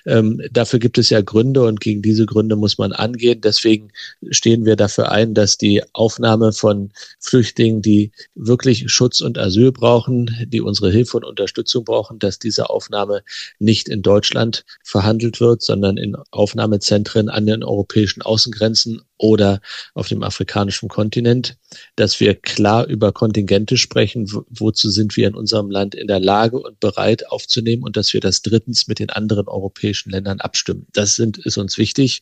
Ähm, 0.06 0.42
dafür 0.52 0.80
gibt 0.80 0.98
es 0.98 1.10
ja 1.10 1.22
Gründe 1.22 1.64
und 1.64 1.80
gegen 1.80 2.02
diese 2.02 2.26
Gründe 2.26 2.56
muss 2.56 2.78
man 2.78 2.92
angehen. 2.92 3.42
Deswegen 3.42 3.92
stehen 4.30 4.66
wir 4.66 4.76
dafür 4.76 5.12
ein, 5.12 5.34
dass 5.34 5.58
die 5.58 5.82
Aufnahme 5.94 6.54
von 6.54 6.92
Flüchtlingen, 7.20 7.82
die 7.82 8.12
wirklich 8.36 8.92
Schutz 8.92 9.22
und 9.22 9.38
Asyl 9.38 9.72
brauchen, 9.72 10.48
die 10.48 10.62
unsere 10.62 10.92
Hilfe 10.92 11.18
und 11.18 11.26
Unterstützung 11.26 11.84
brauchen, 11.84 12.20
dass 12.20 12.40
diese 12.40 12.70
Aufnahme 12.70 13.24
nicht 13.60 13.90
in 13.90 14.02
Deutschland 14.02 14.66
verhandelt 14.84 15.37
wird, 15.40 15.62
sondern 15.62 15.98
in 15.98 16.16
Aufnahmezentren 16.32 17.30
an 17.30 17.46
den 17.46 17.64
europäischen 17.64 18.22
Außengrenzen 18.22 19.02
oder 19.18 19.62
auf 19.94 20.08
dem 20.08 20.24
afrikanischen 20.24 20.90
Kontinent, 20.90 21.58
dass 21.96 22.20
wir 22.20 22.36
klar 22.36 22.86
über 22.86 23.12
Kontingente 23.12 23.78
sprechen, 23.78 24.32
wozu 24.50 24.90
sind 24.90 25.18
wir 25.18 25.28
in 25.28 25.36
unserem 25.36 25.72
Land 25.72 25.96
in 25.96 26.08
der 26.08 26.20
Lage 26.20 26.60
und 26.60 26.80
bereit 26.80 27.28
aufzunehmen 27.30 27.84
und 27.84 27.98
dass 27.98 28.14
wir 28.14 28.22
das 28.22 28.42
drittens 28.42 28.88
mit 28.88 29.00
den 29.00 29.10
anderen 29.10 29.48
europäischen 29.48 30.12
Ländern 30.12 30.40
abstimmen. 30.40 30.88
Das 30.94 31.16
sind, 31.16 31.38
ist 31.40 31.58
uns 31.58 31.78
wichtig. 31.78 32.22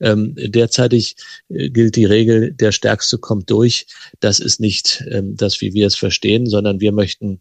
Ähm, 0.00 0.34
derzeitig 0.36 1.16
äh, 1.48 1.70
gilt 1.70 1.96
die 1.96 2.06
Regel, 2.06 2.52
der 2.52 2.72
Stärkste 2.72 3.18
kommt 3.18 3.50
durch. 3.50 3.86
Das 4.20 4.40
ist 4.40 4.60
nicht 4.60 5.04
ähm, 5.10 5.36
das, 5.36 5.60
wie 5.60 5.74
wir 5.74 5.86
es 5.86 5.96
verstehen, 5.96 6.46
sondern 6.46 6.80
wir 6.80 6.92
möchten 6.92 7.40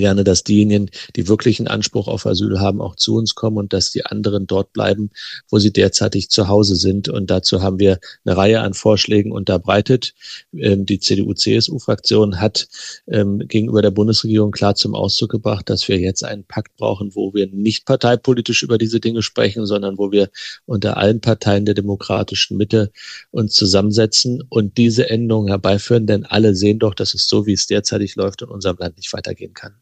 gerne, 0.00 0.24
dass 0.24 0.44
diejenigen, 0.44 0.90
die 1.16 1.28
wirklich 1.28 1.58
einen 1.58 1.68
Anspruch 1.68 2.08
auf 2.08 2.26
Asyl 2.26 2.60
haben, 2.60 2.80
auch 2.80 2.96
zu 2.96 3.16
uns 3.16 3.34
kommen 3.34 3.56
und 3.58 3.72
dass 3.72 3.90
die 3.90 4.04
anderen 4.04 4.46
dort 4.46 4.72
bleiben, 4.72 5.10
wo 5.50 5.58
sie 5.58 5.72
derzeitig 5.72 6.30
zu 6.30 6.48
Hause 6.48 6.76
sind. 6.76 7.08
Und 7.08 7.30
dazu 7.30 7.62
haben 7.62 7.78
wir 7.78 7.98
eine 8.24 8.36
Reihe 8.36 8.60
an 8.60 8.74
Vorschlägen 8.74 9.32
unterbreitet. 9.32 10.14
Ähm, 10.52 10.86
die 10.86 11.00
CDU-CSU-Fraktion 11.00 12.40
hat 12.40 12.68
ähm, 13.06 13.40
gegenüber 13.46 13.82
der 13.82 13.90
Bundesregierung 13.90 14.50
klar 14.50 14.74
zum 14.74 14.94
Ausdruck 14.94 15.30
gebracht, 15.30 15.68
dass 15.68 15.88
wir 15.88 15.98
jetzt 15.98 16.24
einen 16.24 16.44
Pakt 16.44 16.76
brauchen, 16.76 17.14
wo 17.14 17.34
wir 17.34 17.46
nicht 17.48 17.86
parteipolitisch 17.86 18.62
über 18.62 18.78
diese 18.78 19.00
Dinge 19.00 19.22
sprechen, 19.22 19.66
sondern 19.66 19.98
wo 19.98 20.12
wir 20.12 20.30
unter 20.66 20.96
allen 20.96 21.20
Parteien 21.20 21.64
der 21.64 21.74
demokratischen 21.74 22.56
Mitte 22.56 22.92
uns 23.30 23.54
zusammensetzen 23.54 24.42
und 24.48 24.76
diese 24.78 25.08
Änderungen 25.10 25.48
herbeiführen. 25.48 26.06
Denn 26.06 26.24
alle 26.24 26.54
sehen 26.54 26.78
doch, 26.78 26.94
dass 26.94 27.14
es 27.14 27.28
so, 27.28 27.46
wie 27.46 27.52
es 27.52 27.66
derzeitig 27.66 28.16
läuft, 28.16 28.42
in 28.42 28.48
unserem 28.48 28.76
Land 28.78 28.96
nicht 28.96 29.12
weitergehen 29.12 29.54
kann. 29.54 29.81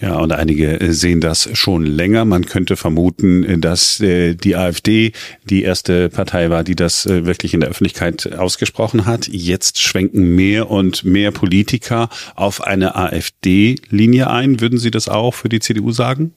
Ja, 0.00 0.16
und 0.16 0.32
einige 0.32 0.80
äh, 0.80 0.92
sehen 0.92 1.20
das 1.20 1.48
schon 1.54 1.84
länger. 1.84 2.24
Man 2.24 2.46
könnte 2.46 2.76
vermuten, 2.76 3.44
äh, 3.44 3.58
dass 3.58 4.00
äh, 4.00 4.34
die 4.34 4.56
AfD 4.56 5.12
die 5.44 5.62
erste 5.62 6.08
Partei 6.08 6.50
war, 6.50 6.64
die 6.64 6.76
das 6.76 7.06
wirklich 7.06 7.54
in 7.54 7.60
der 7.60 7.70
Öffentlichkeit 7.70 8.32
ausgesprochen 8.34 9.06
hat. 9.06 9.28
Jetzt 9.28 9.80
schwenken 9.80 10.34
mehr 10.34 10.70
und 10.70 11.04
mehr 11.04 11.32
Politiker 11.32 12.08
auf 12.34 12.62
eine 12.62 12.96
AfD-Linie 12.96 14.30
ein. 14.30 14.60
Würden 14.60 14.78
Sie 14.78 14.90
das 14.90 15.08
auch 15.08 15.34
für 15.34 15.48
die 15.48 15.60
CDU 15.60 15.92
sagen? 15.92 16.34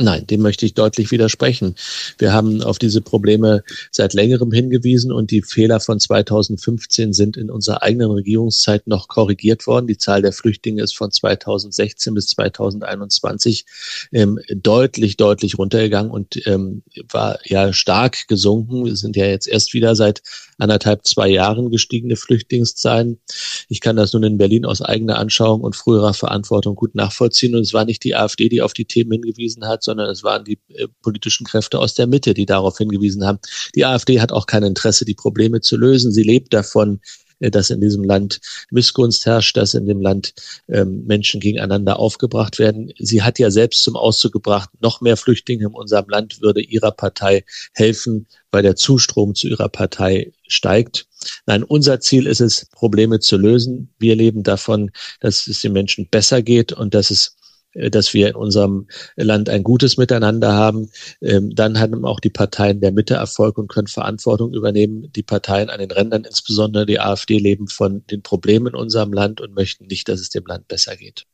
Nein, 0.00 0.28
dem 0.28 0.42
möchte 0.42 0.64
ich 0.64 0.74
deutlich 0.74 1.10
widersprechen. 1.10 1.74
Wir 2.18 2.32
haben 2.32 2.62
auf 2.62 2.78
diese 2.78 3.00
Probleme 3.00 3.64
seit 3.90 4.14
längerem 4.14 4.52
hingewiesen 4.52 5.10
und 5.10 5.32
die 5.32 5.42
Fehler 5.42 5.80
von 5.80 5.98
2015 5.98 7.12
sind 7.12 7.36
in 7.36 7.50
unserer 7.50 7.82
eigenen 7.82 8.12
Regierungszeit 8.12 8.86
noch 8.86 9.08
korrigiert 9.08 9.66
worden. 9.66 9.88
Die 9.88 9.98
Zahl 9.98 10.22
der 10.22 10.32
Flüchtlinge 10.32 10.84
ist 10.84 10.96
von 10.96 11.10
2016 11.10 12.14
bis 12.14 12.28
2021 12.28 13.66
ähm, 14.12 14.38
deutlich, 14.54 15.16
deutlich 15.16 15.58
runtergegangen 15.58 16.12
und 16.12 16.46
ähm, 16.46 16.84
war 17.10 17.40
ja 17.44 17.72
stark 17.72 18.28
gesunken. 18.28 18.84
Wir 18.84 18.94
sind 18.94 19.16
ja 19.16 19.26
jetzt 19.26 19.48
erst 19.48 19.74
wieder 19.74 19.96
seit 19.96 20.22
anderthalb, 20.58 21.06
zwei 21.06 21.28
Jahren 21.28 21.70
gestiegene 21.70 22.16
Flüchtlingszahlen. 22.16 23.20
Ich 23.68 23.80
kann 23.80 23.96
das 23.96 24.12
nun 24.12 24.24
in 24.24 24.38
Berlin 24.38 24.64
aus 24.64 24.82
eigener 24.82 25.18
Anschauung 25.18 25.60
und 25.62 25.76
früherer 25.76 26.14
Verantwortung 26.14 26.74
gut 26.74 26.94
nachvollziehen. 26.94 27.54
Und 27.54 27.62
es 27.62 27.72
war 27.72 27.84
nicht 27.84 28.04
die 28.04 28.14
AfD, 28.14 28.48
die 28.48 28.62
auf 28.62 28.74
die 28.74 28.84
Themen 28.84 29.12
hingewiesen 29.12 29.66
hat, 29.66 29.82
sondern 29.82 30.10
es 30.10 30.22
waren 30.24 30.44
die 30.44 30.58
äh, 30.74 30.88
politischen 31.02 31.46
Kräfte 31.46 31.78
aus 31.78 31.94
der 31.94 32.06
Mitte, 32.06 32.34
die 32.34 32.46
darauf 32.46 32.78
hingewiesen 32.78 33.24
haben. 33.24 33.38
Die 33.74 33.84
AfD 33.84 34.20
hat 34.20 34.32
auch 34.32 34.46
kein 34.46 34.64
Interesse, 34.64 35.04
die 35.04 35.14
Probleme 35.14 35.60
zu 35.60 35.76
lösen. 35.76 36.12
Sie 36.12 36.24
lebt 36.24 36.52
davon, 36.52 37.00
äh, 37.40 37.50
dass 37.50 37.70
in 37.70 37.80
diesem 37.80 38.04
Land 38.04 38.40
Missgunst 38.70 39.26
herrscht, 39.26 39.56
dass 39.56 39.74
in 39.74 39.86
dem 39.86 40.00
Land 40.00 40.34
ähm, 40.68 41.04
Menschen 41.06 41.40
gegeneinander 41.40 41.98
aufgebracht 41.98 42.58
werden. 42.58 42.92
Sie 42.98 43.22
hat 43.22 43.38
ja 43.38 43.50
selbst 43.50 43.82
zum 43.82 43.96
Ausdruck 43.96 44.32
gebracht, 44.32 44.70
noch 44.80 45.00
mehr 45.00 45.16
Flüchtlinge 45.16 45.66
in 45.66 45.74
unserem 45.74 46.08
Land 46.08 46.40
würde 46.40 46.60
ihrer 46.60 46.90
Partei 46.90 47.44
helfen, 47.74 48.26
weil 48.50 48.62
der 48.62 48.76
Zustrom 48.76 49.34
zu 49.34 49.48
ihrer 49.48 49.68
Partei 49.68 50.32
steigt. 50.48 51.06
Nein, 51.46 51.62
unser 51.62 52.00
Ziel 52.00 52.26
ist 52.26 52.40
es, 52.40 52.66
Probleme 52.72 53.20
zu 53.20 53.36
lösen. 53.36 53.94
Wir 53.98 54.16
leben 54.16 54.42
davon, 54.42 54.90
dass 55.20 55.46
es 55.46 55.60
den 55.60 55.72
Menschen 55.72 56.08
besser 56.10 56.42
geht 56.42 56.72
und 56.72 56.94
dass 56.94 57.10
es 57.10 57.36
äh, 57.74 57.90
dass 57.90 58.14
wir 58.14 58.28
in 58.28 58.34
unserem 58.34 58.86
Land 59.16 59.48
ein 59.48 59.62
gutes 59.62 59.96
Miteinander 59.96 60.52
haben. 60.52 60.90
Ähm, 61.20 61.54
dann 61.54 61.78
haben 61.78 62.04
auch 62.04 62.20
die 62.20 62.30
Parteien 62.30 62.80
der 62.80 62.92
Mitte 62.92 63.14
Erfolg 63.14 63.58
und 63.58 63.68
können 63.68 63.88
Verantwortung 63.88 64.54
übernehmen. 64.54 65.10
Die 65.14 65.22
Parteien 65.22 65.70
an 65.70 65.80
den 65.80 65.90
Rändern, 65.90 66.24
insbesondere 66.24 66.86
die 66.86 67.00
AfD, 67.00 67.38
leben 67.38 67.68
von 67.68 68.04
den 68.06 68.22
Problemen 68.22 68.68
in 68.68 68.74
unserem 68.74 69.12
Land 69.12 69.40
und 69.40 69.54
möchten 69.54 69.86
nicht, 69.86 70.08
dass 70.08 70.20
es 70.20 70.30
dem 70.30 70.44
Land 70.46 70.68
besser 70.68 70.96
geht. 70.96 71.26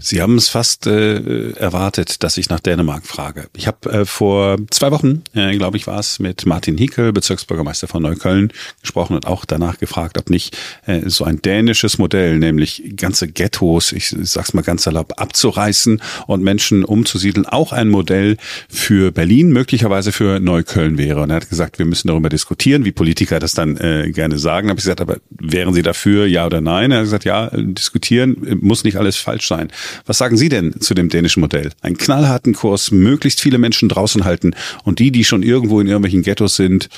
Sie 0.00 0.22
haben 0.22 0.36
es 0.36 0.48
fast 0.48 0.86
äh, 0.86 1.50
erwartet, 1.52 2.22
dass 2.22 2.36
ich 2.36 2.48
nach 2.48 2.60
Dänemark 2.60 3.04
frage. 3.04 3.48
Ich 3.56 3.66
habe 3.66 3.90
äh, 3.90 4.04
vor 4.04 4.56
zwei 4.70 4.92
Wochen, 4.92 5.24
äh, 5.34 5.56
glaube 5.56 5.76
ich, 5.76 5.88
war 5.88 5.98
es 5.98 6.20
mit 6.20 6.46
Martin 6.46 6.78
Hickel, 6.78 7.12
Bezirksbürgermeister 7.12 7.88
von 7.88 8.02
Neukölln, 8.04 8.52
gesprochen 8.80 9.16
und 9.16 9.26
auch 9.26 9.44
danach 9.44 9.78
gefragt, 9.78 10.16
ob 10.16 10.30
nicht 10.30 10.56
äh, 10.86 11.08
so 11.08 11.24
ein 11.24 11.42
dänisches 11.42 11.98
Modell, 11.98 12.38
nämlich 12.38 12.92
ganze 12.96 13.26
Ghettos, 13.26 13.90
ich 13.90 14.14
sag's 14.22 14.54
mal 14.54 14.62
ganz 14.62 14.86
erlaubt, 14.86 15.18
abzureißen 15.18 16.00
und 16.28 16.44
Menschen 16.44 16.84
umzusiedeln, 16.84 17.46
auch 17.46 17.72
ein 17.72 17.88
Modell 17.88 18.36
für 18.68 19.10
Berlin, 19.10 19.50
möglicherweise 19.50 20.12
für 20.12 20.38
Neukölln 20.38 20.96
wäre. 20.96 21.22
Und 21.22 21.30
er 21.30 21.36
hat 21.36 21.50
gesagt, 21.50 21.80
wir 21.80 21.86
müssen 21.86 22.06
darüber 22.06 22.28
diskutieren, 22.28 22.84
wie 22.84 22.92
Politiker 22.92 23.40
das 23.40 23.52
dann 23.52 23.76
äh, 23.78 24.12
gerne 24.12 24.38
sagen. 24.38 24.68
Habe 24.68 24.78
ich 24.78 24.84
gesagt, 24.84 25.00
aber 25.00 25.16
wären 25.30 25.74
Sie 25.74 25.82
dafür, 25.82 26.26
ja 26.26 26.46
oder 26.46 26.60
nein? 26.60 26.92
Er 26.92 26.98
hat 26.98 27.04
gesagt, 27.04 27.24
ja, 27.24 27.50
diskutieren 27.52 28.58
muss 28.60 28.84
nicht 28.84 28.96
alles 28.96 29.16
falsch 29.16 29.37
sein. 29.46 29.70
Was 30.06 30.18
sagen 30.18 30.36
Sie 30.36 30.48
denn 30.48 30.80
zu 30.80 30.94
dem 30.94 31.08
dänischen 31.08 31.40
Modell? 31.40 31.70
Einen 31.80 31.96
knallharten 31.96 32.54
Kurs, 32.54 32.90
möglichst 32.90 33.40
viele 33.40 33.58
Menschen 33.58 33.88
draußen 33.88 34.24
halten 34.24 34.54
und 34.84 34.98
die, 34.98 35.12
die 35.12 35.24
schon 35.24 35.42
irgendwo 35.42 35.80
in 35.80 35.86
irgendwelchen 35.86 36.22
Ghettos 36.22 36.56
sind, 36.56 36.88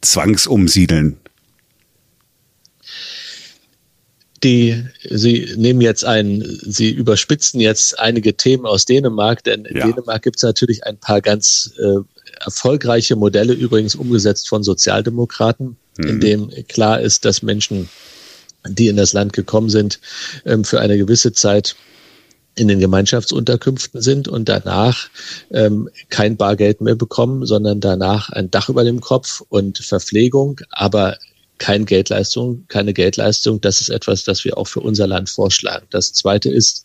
zwangsumsiedeln. 0.00 1.16
die, 4.42 4.84
Sie 5.08 5.54
nehmen 5.56 5.80
jetzt 5.80 6.04
ein, 6.04 6.42
Sie 6.62 6.90
überspitzen 6.90 7.60
jetzt 7.60 7.98
einige 7.98 8.34
Themen 8.34 8.66
aus 8.66 8.84
Dänemark, 8.84 9.44
denn 9.44 9.64
in 9.64 9.76
ja. 9.76 9.86
Dänemark 9.86 10.22
gibt 10.22 10.36
es 10.36 10.42
natürlich 10.42 10.84
ein 10.84 10.98
paar 10.98 11.20
ganz 11.20 11.72
äh, 11.78 12.00
erfolgreiche 12.44 13.16
Modelle, 13.16 13.52
übrigens 13.52 13.94
umgesetzt 13.94 14.48
von 14.48 14.62
Sozialdemokraten, 14.62 15.76
mhm. 15.98 16.08
in 16.08 16.20
dem 16.20 16.50
klar 16.68 17.00
ist, 17.00 17.24
dass 17.24 17.42
Menschen, 17.42 17.88
die 18.66 18.88
in 18.88 18.96
das 18.96 19.12
Land 19.12 19.32
gekommen 19.32 19.70
sind, 19.70 20.00
ähm, 20.44 20.64
für 20.64 20.80
eine 20.80 20.96
gewisse 20.96 21.32
Zeit 21.32 21.76
in 22.54 22.68
den 22.68 22.80
Gemeinschaftsunterkünften 22.80 24.02
sind 24.02 24.28
und 24.28 24.48
danach 24.48 25.08
ähm, 25.52 25.88
kein 26.10 26.36
Bargeld 26.36 26.80
mehr 26.80 26.94
bekommen, 26.94 27.46
sondern 27.46 27.80
danach 27.80 28.28
ein 28.30 28.50
Dach 28.50 28.68
über 28.68 28.84
dem 28.84 29.00
Kopf 29.00 29.42
und 29.48 29.78
Verpflegung, 29.78 30.60
aber 30.70 31.16
keine 31.58 31.84
Geldleistung, 31.84 32.64
keine 32.68 32.92
Geldleistung. 32.92 33.60
Das 33.60 33.80
ist 33.80 33.88
etwas, 33.88 34.24
das 34.24 34.44
wir 34.44 34.58
auch 34.58 34.66
für 34.66 34.80
unser 34.80 35.06
Land 35.06 35.30
vorschlagen. 35.30 35.86
Das 35.90 36.12
zweite 36.12 36.50
ist, 36.50 36.84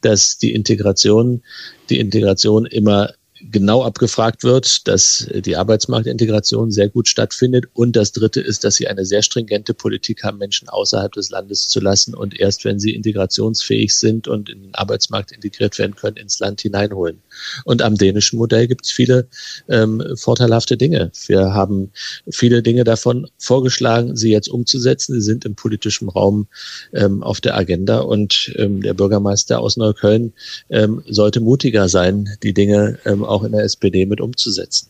dass 0.00 0.38
die 0.38 0.54
Integration, 0.54 1.42
die 1.90 1.98
Integration 1.98 2.64
immer 2.64 3.12
genau 3.50 3.82
abgefragt 3.82 4.44
wird, 4.44 4.86
dass 4.88 5.28
die 5.30 5.56
Arbeitsmarktintegration 5.56 6.70
sehr 6.70 6.88
gut 6.88 7.08
stattfindet. 7.08 7.66
Und 7.72 7.96
das 7.96 8.12
Dritte 8.12 8.40
ist, 8.40 8.64
dass 8.64 8.76
sie 8.76 8.88
eine 8.88 9.04
sehr 9.04 9.22
stringente 9.22 9.74
Politik 9.74 10.22
haben, 10.24 10.38
Menschen 10.38 10.68
außerhalb 10.68 11.12
des 11.12 11.30
Landes 11.30 11.68
zu 11.68 11.80
lassen 11.80 12.14
und 12.14 12.38
erst, 12.38 12.64
wenn 12.64 12.78
sie 12.78 12.94
integrationsfähig 12.94 13.94
sind 13.94 14.28
und 14.28 14.48
in 14.48 14.62
den 14.62 14.74
Arbeitsmarkt 14.74 15.32
integriert 15.32 15.78
werden 15.78 15.96
können, 15.96 16.16
ins 16.16 16.38
Land 16.38 16.60
hineinholen. 16.60 17.20
Und 17.64 17.82
am 17.82 17.96
dänischen 17.96 18.38
Modell 18.38 18.66
gibt 18.66 18.86
es 18.86 18.92
viele 18.92 19.28
ähm, 19.68 20.02
vorteilhafte 20.16 20.76
Dinge. 20.76 21.10
Wir 21.26 21.54
haben 21.54 21.90
viele 22.30 22.62
Dinge 22.62 22.84
davon 22.84 23.28
vorgeschlagen, 23.38 24.16
sie 24.16 24.30
jetzt 24.30 24.48
umzusetzen. 24.48 25.14
Sie 25.14 25.26
sind 25.26 25.44
im 25.44 25.54
politischen 25.54 26.08
Raum 26.08 26.46
ähm, 26.92 27.22
auf 27.22 27.40
der 27.40 27.56
Agenda 27.56 28.00
und 28.00 28.52
ähm, 28.56 28.82
der 28.82 28.94
Bürgermeister 28.94 29.60
aus 29.60 29.76
Neukölln 29.76 30.32
ähm, 30.70 31.02
sollte 31.08 31.40
mutiger 31.40 31.88
sein, 31.88 32.28
die 32.42 32.54
Dinge 32.54 32.98
ähm, 33.04 33.24
auch 33.24 33.44
in 33.44 33.52
der 33.52 33.64
SPD 33.64 34.06
mit 34.06 34.20
umzusetzen. 34.20 34.88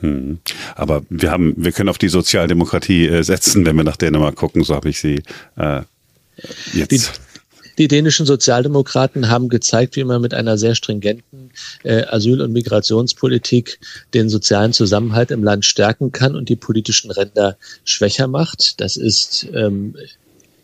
Hm. 0.00 0.38
Aber 0.76 1.02
wir 1.08 1.30
haben, 1.30 1.54
wir 1.56 1.72
können 1.72 1.88
auf 1.88 1.98
die 1.98 2.08
Sozialdemokratie 2.08 3.08
äh, 3.08 3.22
setzen, 3.22 3.66
wenn 3.66 3.76
wir 3.76 3.84
nach 3.84 3.96
Dänemark 3.96 4.36
gucken, 4.36 4.62
so 4.62 4.74
habe 4.74 4.88
ich 4.88 5.00
sie 5.00 5.22
äh, 5.56 5.82
jetzt. 6.72 6.92
Die, 6.92 7.00
die 7.78 7.88
dänischen 7.88 8.26
Sozialdemokraten 8.26 9.28
haben 9.28 9.48
gezeigt, 9.48 9.96
wie 9.96 10.04
man 10.04 10.20
mit 10.20 10.34
einer 10.34 10.58
sehr 10.58 10.74
stringenten 10.74 11.50
äh, 11.84 12.02
Asyl- 12.02 12.42
und 12.42 12.52
Migrationspolitik 12.52 13.78
den 14.14 14.28
sozialen 14.28 14.72
Zusammenhalt 14.72 15.30
im 15.30 15.44
Land 15.44 15.64
stärken 15.64 16.12
kann 16.12 16.34
und 16.34 16.48
die 16.48 16.56
politischen 16.56 17.10
Ränder 17.10 17.56
schwächer 17.84 18.26
macht. 18.26 18.80
Das 18.80 18.96
ist 18.96 19.46
ähm, 19.54 19.94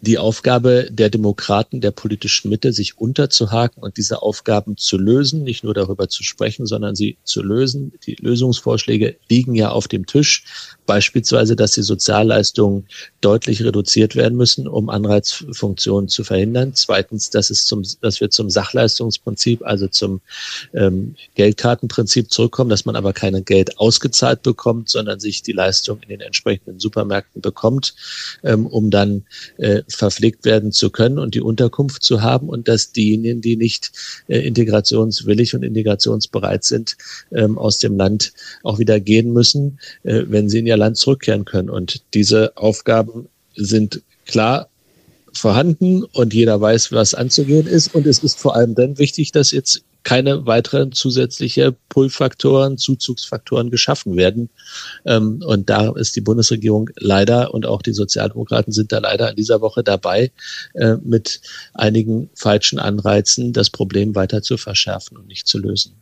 die 0.04 0.18
Aufgabe 0.18 0.88
der 0.90 1.09
Demokraten, 1.09 1.80
der 1.80 1.90
politischen 1.90 2.50
Mitte, 2.50 2.73
sich 2.73 2.99
unterzuhaken 2.99 3.83
und 3.83 3.97
diese 3.97 4.23
Aufgaben 4.23 4.76
zu 4.76 4.99
lösen, 4.99 5.42
nicht 5.42 5.64
nur 5.64 5.73
darüber 5.73 6.09
zu 6.09 6.23
sprechen, 6.23 6.66
sondern 6.66 6.94
sie 6.94 7.16
zu 7.25 7.42
lösen. 7.42 7.92
Die 8.06 8.16
Lösungsvorschläge 8.21 9.16
liegen 9.30 9.54
ja 9.54 9.71
auf 9.71 9.88
dem 9.88 10.06
Tisch. 10.06 10.44
Beispielsweise, 10.87 11.57
dass 11.57 11.73
die 11.73 11.83
Sozialleistungen 11.83 12.87
deutlich 13.21 13.62
reduziert 13.62 14.17
werden 14.17 14.37
müssen, 14.37 14.69
um 14.69 14.88
Anreizfunktionen 14.91 16.09
zu 16.09 16.25
verhindern. 16.25 16.73
Zweitens, 16.75 17.31
dass 17.31 17.50
es 17.50 17.64
zum, 17.64 17.83
dass 18.00 18.21
wir 18.21 18.31
zum 18.31 18.50
Sachleistungsprinzip, 18.50 19.64
also 19.64 19.88
zum 19.88 20.21
ähm, 20.75 21.17
Geldkartenprinzip 21.35 22.31
zurückkommen, 22.31 22.71
dass 22.71 22.85
man 22.85 22.97
aber 22.97 23.12
kein 23.12 23.45
Geld 23.45 23.79
ausgezahlt 23.79 24.43
bekommt, 24.43 24.91
sondern 24.91 25.21
sich 25.21 25.43
die 25.43 25.53
Leistung 25.53 26.00
in 26.03 26.11
den 26.11 26.21
entsprechenden 26.21 26.79
Supermärkten 26.79 27.41
bekommt, 27.41 27.95
ähm, 28.43 28.67
um 28.67 28.91
dann 28.91 29.25
äh, 29.57 29.83
verpflegt 29.88 30.45
werden 30.45 30.73
zu 30.73 30.91
können 30.91 31.19
und 31.19 31.35
die 31.35 31.41
Unterkunft 31.41 32.03
zu 32.03 32.23
haben 32.23 32.49
und 32.49 32.69
dass 32.69 32.93
diejenigen, 32.93 33.41
die 33.41 33.57
nicht 33.57 33.93
äh, 34.29 34.38
integrationswillig 34.38 35.55
und 35.55 35.62
integrationsbereit 35.62 36.64
sind, 36.64 36.97
ähm, 37.33 37.59
aus 37.59 37.79
dem 37.79 37.97
Land 37.97 38.33
auch 38.62 38.79
wieder 38.79 39.00
gehen 39.00 39.33
müssen, 39.33 39.79
äh, 40.03 40.25
wenn 40.26 40.49
sie 40.49 40.59
in 40.59 40.67
ihr 40.67 40.74
Land 40.76 40.97
zurückkehren 40.97 41.45
können. 41.45 41.71
Und 41.71 42.02
diese 42.14 42.57
Aufgaben 42.57 43.28
sind 43.54 44.02
klar 44.26 44.69
vorhanden 45.33 46.04
und 46.04 46.33
jeder 46.33 46.61
weiß, 46.61 46.93
was 46.93 47.14
anzugehen 47.14 47.66
ist. 47.66 47.95
Und 47.95 48.07
es 48.07 48.21
ist 48.21 48.38
vor 48.38 48.54
allem 48.57 48.75
dann 48.75 48.99
wichtig, 48.99 49.33
dass 49.33 49.50
jetzt 49.50 49.83
keine 50.04 50.47
weiteren 50.47 50.93
zusätzliche 50.93 51.75
Pull-Faktoren, 51.88 52.78
Zuzugsfaktoren 52.78 53.71
geschaffen 53.71 54.16
werden. 54.16 54.50
Ähm, 55.07 55.43
und 55.45 55.71
da 55.71 55.93
ist 55.93 56.14
die 56.14 56.21
Bundesregierung 56.21 56.90
leider 56.97 57.52
und 57.52 57.66
auch 57.66 57.83
die 57.83 57.95
Sozialdemokraten 57.95 58.73
sind 58.73 58.93
da 58.93 58.99
leider 58.99 59.31
in 59.31 59.37
dieser 59.37 59.61
Woche 59.62 59.83
dabei, 59.83 60.31
äh, 60.75 60.97
mit 61.02 61.40
einigen 61.73 62.28
falschen 62.35 62.78
Anreizen 62.78 63.52
das 63.52 63.71
Problem 63.71 64.14
weiter 64.14 64.43
zu 64.43 64.59
verschärfen 64.59 65.16
und 65.16 65.26
nicht 65.26 65.49
zu 65.49 65.59
lösen. 65.59 65.95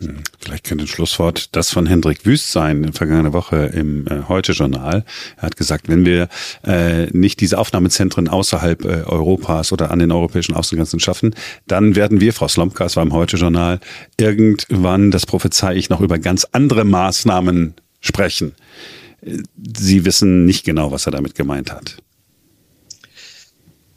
Hm, 0.00 0.18
vielleicht 0.38 0.64
könnte 0.64 0.84
ein 0.84 0.88
Schlusswort 0.88 1.56
das 1.56 1.70
von 1.70 1.86
Hendrik 1.86 2.26
Wüst 2.26 2.52
sein, 2.52 2.92
vergangene 2.92 3.32
Woche 3.32 3.70
im 3.74 4.06
äh, 4.06 4.24
Heute-Journal. 4.28 5.04
Er 5.36 5.42
hat 5.42 5.56
gesagt, 5.56 5.88
wenn 5.88 6.04
wir 6.04 6.28
äh, 6.64 7.06
nicht 7.16 7.40
diese 7.40 7.58
Aufnahmezentren 7.58 8.28
außerhalb 8.28 8.84
äh, 8.84 8.88
Europas 9.04 9.72
oder 9.72 9.90
an 9.90 9.98
den 9.98 10.12
europäischen 10.12 10.54
Außengrenzen 10.54 11.00
schaffen, 11.00 11.34
dann 11.66 11.96
werden 11.96 12.20
wir, 12.20 12.34
Frau 12.34 12.46
Slomka, 12.46 12.84
es 12.84 12.96
war 12.96 13.04
im 13.04 13.14
Heute-Journal, 13.14 13.80
irgendwann, 14.20 15.10
das 15.10 15.24
prophezei 15.24 15.76
ich, 15.76 15.88
noch 15.88 16.02
über 16.02 16.18
ganz 16.18 16.46
andere 16.52 16.84
Maßnahmen 16.84 17.74
sprechen. 18.00 18.52
Äh, 19.22 19.38
Sie 19.78 20.04
wissen 20.04 20.44
nicht 20.44 20.64
genau, 20.64 20.90
was 20.92 21.06
er 21.06 21.12
damit 21.12 21.34
gemeint 21.34 21.72
hat. 21.72 21.96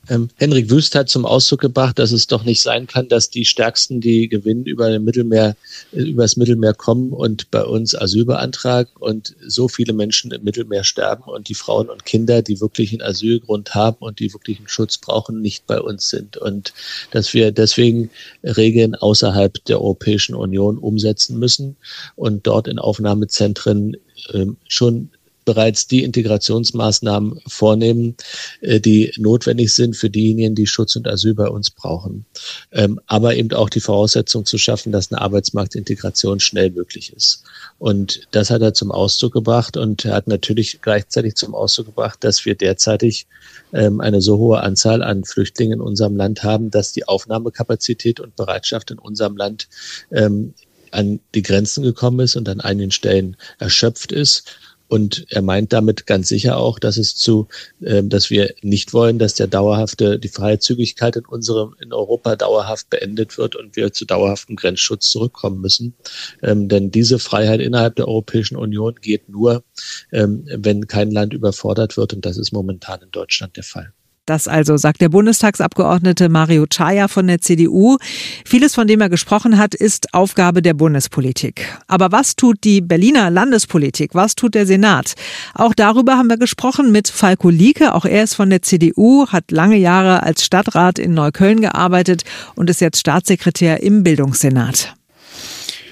Ähm, 0.09 0.29
Henrik 0.37 0.71
Wüst 0.71 0.95
hat 0.95 1.07
zum 1.07 1.25
Ausdruck 1.25 1.61
gebracht, 1.61 1.99
dass 1.99 2.11
es 2.11 2.25
doch 2.25 2.43
nicht 2.43 2.61
sein 2.61 2.87
kann, 2.87 3.07
dass 3.07 3.29
die 3.29 3.45
Stärksten, 3.45 4.01
die 4.01 4.27
gewinnen, 4.27 4.65
über 4.65 4.89
den 4.89 5.03
Mittelmeer, 5.03 5.55
äh, 5.93 6.01
übers 6.01 6.35
Mittelmeer 6.35 6.73
kommen 6.73 7.13
und 7.13 7.51
bei 7.51 7.63
uns 7.63 7.95
Asyl 7.95 8.25
beantragen 8.25 8.89
und 8.99 9.35
so 9.45 9.67
viele 9.67 9.93
Menschen 9.93 10.31
im 10.31 10.43
Mittelmeer 10.43 10.83
sterben 10.83 11.23
und 11.23 11.47
die 11.47 11.53
Frauen 11.53 11.89
und 11.89 12.05
Kinder, 12.05 12.41
die 12.41 12.59
wirklich 12.59 12.91
einen 12.91 13.03
Asylgrund 13.03 13.75
haben 13.75 13.97
und 13.99 14.19
die 14.19 14.33
wirklich 14.33 14.57
einen 14.57 14.67
Schutz 14.67 14.97
brauchen, 14.97 15.41
nicht 15.41 15.67
bei 15.67 15.79
uns 15.79 16.09
sind. 16.09 16.37
Und 16.37 16.73
dass 17.11 17.33
wir 17.33 17.51
deswegen 17.51 18.09
Regeln 18.43 18.95
außerhalb 18.95 19.63
der 19.65 19.79
Europäischen 19.79 20.33
Union 20.33 20.79
umsetzen 20.79 21.37
müssen 21.37 21.75
und 22.15 22.47
dort 22.47 22.67
in 22.67 22.79
Aufnahmezentren 22.79 23.95
ähm, 24.33 24.57
schon 24.67 25.09
bereits 25.49 25.87
die 25.87 26.03
Integrationsmaßnahmen 26.03 27.41
vornehmen, 27.47 28.15
äh, 28.61 28.79
die 28.79 29.11
notwendig 29.17 29.73
sind 29.73 29.95
für 29.95 30.11
diejenigen, 30.11 30.53
die 30.53 30.67
Schutz 30.67 30.95
und 30.95 31.07
Asyl 31.07 31.33
bei 31.33 31.47
uns 31.47 31.71
brauchen. 31.71 32.25
Ähm, 32.71 32.99
aber 33.07 33.35
eben 33.35 33.51
auch 33.53 33.71
die 33.71 33.79
Voraussetzung 33.79 34.45
zu 34.45 34.59
schaffen, 34.59 34.91
dass 34.91 35.11
eine 35.11 35.21
Arbeitsmarktintegration 35.21 36.39
schnell 36.39 36.69
möglich 36.69 37.13
ist. 37.15 37.45
Und 37.79 38.27
das 38.29 38.51
hat 38.51 38.61
er 38.61 38.75
zum 38.75 38.91
Ausdruck 38.91 39.33
gebracht 39.33 39.75
und 39.75 40.05
hat 40.05 40.27
natürlich 40.27 40.81
gleichzeitig 40.83 41.33
zum 41.33 41.55
Ausdruck 41.55 41.87
gebracht, 41.87 42.23
dass 42.23 42.45
wir 42.45 42.53
derzeitig 42.53 43.25
ähm, 43.73 44.01
eine 44.01 44.21
so 44.21 44.37
hohe 44.37 44.61
Anzahl 44.61 45.01
an 45.01 45.23
Flüchtlingen 45.23 45.79
in 45.79 45.81
unserem 45.81 46.15
Land 46.15 46.43
haben, 46.43 46.69
dass 46.69 46.91
die 46.91 47.07
Aufnahmekapazität 47.07 48.19
und 48.19 48.35
Bereitschaft 48.35 48.91
in 48.91 48.99
unserem 48.99 49.35
Land 49.35 49.67
ähm, 50.11 50.53
an 50.91 51.19
die 51.33 51.41
Grenzen 51.41 51.83
gekommen 51.83 52.19
ist 52.19 52.35
und 52.35 52.47
an 52.49 52.61
einigen 52.61 52.91
Stellen 52.91 53.35
erschöpft 53.57 54.11
ist 54.11 54.43
und 54.89 55.27
er 55.29 55.43
meint 55.43 55.71
damit 55.71 56.07
ganz 56.07 56.27
sicher 56.27 56.57
auch, 56.57 56.79
dass 56.79 56.97
es 56.97 57.15
zu, 57.15 57.47
äh, 57.81 58.03
dass 58.03 58.29
wir 58.31 58.53
nicht 58.61 58.91
wollen, 58.91 59.19
dass 59.19 59.35
der 59.35 59.47
dauerhafte, 59.47 60.17
die 60.17 60.29
Freizügigkeit 60.29 61.15
in 61.15 61.25
unserem, 61.25 61.75
in 61.79 61.93
Europa 61.93 62.35
dauerhaft 62.35 62.89
beendet 62.89 63.37
wird 63.37 63.55
und 63.55 63.75
wir 63.75 63.93
zu 63.93 64.05
dauerhaftem 64.05 64.55
Grenzschutz 64.55 65.09
zurückkommen 65.09 65.61
müssen. 65.61 65.93
Ähm, 66.41 66.67
denn 66.67 66.89
diese 66.89 67.19
Freiheit 67.19 67.61
innerhalb 67.61 67.95
der 67.97 68.07
Europäischen 68.07 68.57
Union 68.57 68.95
geht 68.95 69.29
nur, 69.29 69.63
ähm, 70.11 70.43
wenn 70.47 70.87
kein 70.87 71.11
Land 71.11 71.33
überfordert 71.33 71.95
wird. 71.95 72.13
Und 72.13 72.25
das 72.25 72.37
ist 72.37 72.51
momentan 72.51 73.03
in 73.03 73.11
Deutschland 73.11 73.57
der 73.57 73.63
Fall. 73.63 73.93
Das 74.29 74.47
also 74.47 74.77
sagt 74.77 75.01
der 75.01 75.09
Bundestagsabgeordnete 75.09 76.29
Mario 76.29 76.67
Chaya 76.67 77.07
von 77.07 77.25
der 77.25 77.41
CDU. 77.41 77.97
Vieles, 78.45 78.75
von 78.75 78.85
dem 78.85 79.01
er 79.01 79.09
gesprochen 79.09 79.57
hat, 79.57 79.73
ist 79.73 80.13
Aufgabe 80.13 80.61
der 80.61 80.75
Bundespolitik. 80.75 81.75
Aber 81.87 82.11
was 82.11 82.35
tut 82.35 82.63
die 82.63 82.79
Berliner 82.79 83.31
Landespolitik? 83.31 84.13
Was 84.13 84.35
tut 84.35 84.53
der 84.53 84.67
Senat? 84.67 85.15
Auch 85.55 85.73
darüber 85.73 86.19
haben 86.19 86.29
wir 86.29 86.37
gesprochen 86.37 86.91
mit 86.91 87.07
Falko 87.07 87.49
Lieke. 87.49 87.95
Auch 87.95 88.05
er 88.05 88.23
ist 88.23 88.35
von 88.35 88.51
der 88.51 88.61
CDU, 88.61 89.25
hat 89.29 89.49
lange 89.49 89.77
Jahre 89.77 90.21
als 90.21 90.45
Stadtrat 90.45 90.99
in 90.99 91.15
Neukölln 91.15 91.61
gearbeitet 91.61 92.23
und 92.53 92.69
ist 92.69 92.81
jetzt 92.81 92.99
Staatssekretär 92.99 93.81
im 93.81 94.03
Bildungssenat. 94.03 94.93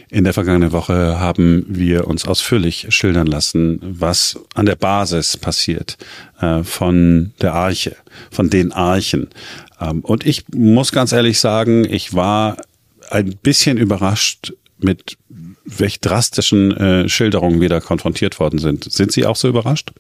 In 0.10 0.24
der 0.24 0.34
vergangenen 0.34 0.72
Woche 0.72 1.20
haben 1.20 1.66
wir 1.68 2.08
uns 2.08 2.26
ausführlich 2.28 2.88
schildern 2.90 3.28
lassen, 3.28 3.80
was 3.82 4.40
an 4.54 4.66
der 4.66 4.76
Basis 4.76 5.36
passiert 5.36 5.98
äh, 6.40 6.64
von 6.64 7.34
der 7.42 7.54
Arche, 7.54 7.98
von 8.32 8.50
den 8.50 8.72
Archen. 8.72 9.28
Ähm, 9.82 10.02
und 10.02 10.26
ich 10.26 10.46
muss 10.54 10.94
ganz 10.94 11.12
ehrlich 11.12 11.40
sagen, 11.40 11.84
ich 11.84 12.14
war 12.14 12.58
ein 13.10 13.36
bisschen 13.44 13.77
überrascht 13.77 14.53
mit 14.79 15.18
welch 15.66 16.00
drastischen 16.00 16.72
äh, 16.77 17.10
Schilderungen 17.10 17.60
wir 17.60 17.70
da 17.70 17.81
konfrontiert 17.81 18.40
worden 18.40 18.60
sind. 18.60 18.90
Sind 18.90 19.12
Sie 19.12 19.25
auch 19.25 19.36
so 19.36 19.50
überrascht? 19.50 19.92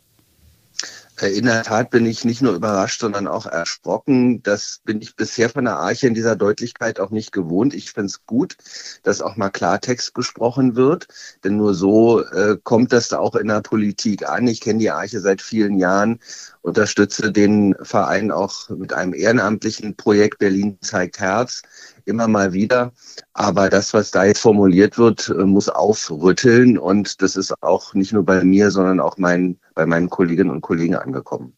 Äh, 1.19 1.37
in 1.37 1.45
der 1.45 1.63
Tat 1.63 1.89
bin 1.89 2.05
ich 2.05 2.25
nicht 2.25 2.41
nur 2.41 2.53
überrascht, 2.53 3.01
sondern 3.01 3.27
auch 3.27 3.45
erschrocken. 3.45 4.41
Das 4.43 4.81
bin 4.83 5.01
ich 5.01 5.15
bisher 5.15 5.49
von 5.49 5.65
der 5.65 5.77
Arche 5.77 6.07
in 6.07 6.13
dieser 6.13 6.35
Deutlichkeit 6.35 6.99
auch 6.99 7.09
nicht 7.09 7.31
gewohnt. 7.31 7.73
Ich 7.73 7.91
finde 7.91 8.07
es 8.07 8.25
gut, 8.25 8.57
dass 9.03 9.21
auch 9.21 9.35
mal 9.35 9.49
Klartext 9.49 10.13
gesprochen 10.13 10.75
wird, 10.75 11.07
denn 11.43 11.57
nur 11.57 11.73
so 11.73 12.23
äh, 12.23 12.57
kommt 12.63 12.93
das 12.93 13.13
auch 13.13 13.35
in 13.35 13.47
der 13.47 13.61
Politik 13.61 14.27
an. 14.27 14.47
Ich 14.47 14.61
kenne 14.61 14.79
die 14.79 14.91
Arche 14.91 15.19
seit 15.19 15.41
vielen 15.41 15.77
Jahren, 15.77 16.19
unterstütze 16.61 17.31
den 17.31 17.75
Verein 17.81 18.31
auch 18.31 18.69
mit 18.69 18.93
einem 18.93 19.13
ehrenamtlichen 19.13 19.95
Projekt 19.95 20.39
Berlin 20.39 20.77
zeigt 20.81 21.19
Herz 21.19 21.61
immer 22.07 22.27
mal 22.27 22.53
wieder. 22.53 22.93
Aber 23.33 23.69
das, 23.69 23.93
was 23.93 24.11
da 24.11 24.23
jetzt 24.23 24.39
formuliert 24.39 24.97
wird, 24.97 25.29
äh, 25.29 25.43
muss 25.43 25.69
aufrütteln. 25.69 26.77
Und 26.77 27.21
das 27.21 27.35
ist 27.35 27.53
auch 27.61 27.93
nicht 27.93 28.13
nur 28.13 28.23
bei 28.23 28.43
mir, 28.43 28.71
sondern 28.71 28.99
auch 28.99 29.17
mein, 29.17 29.59
bei 29.77 29.85
meinen 29.85 30.09
Kolleginnen 30.09 30.49
und 30.49 30.61
Kollegen 30.61 30.95
angekommen. 30.95 31.53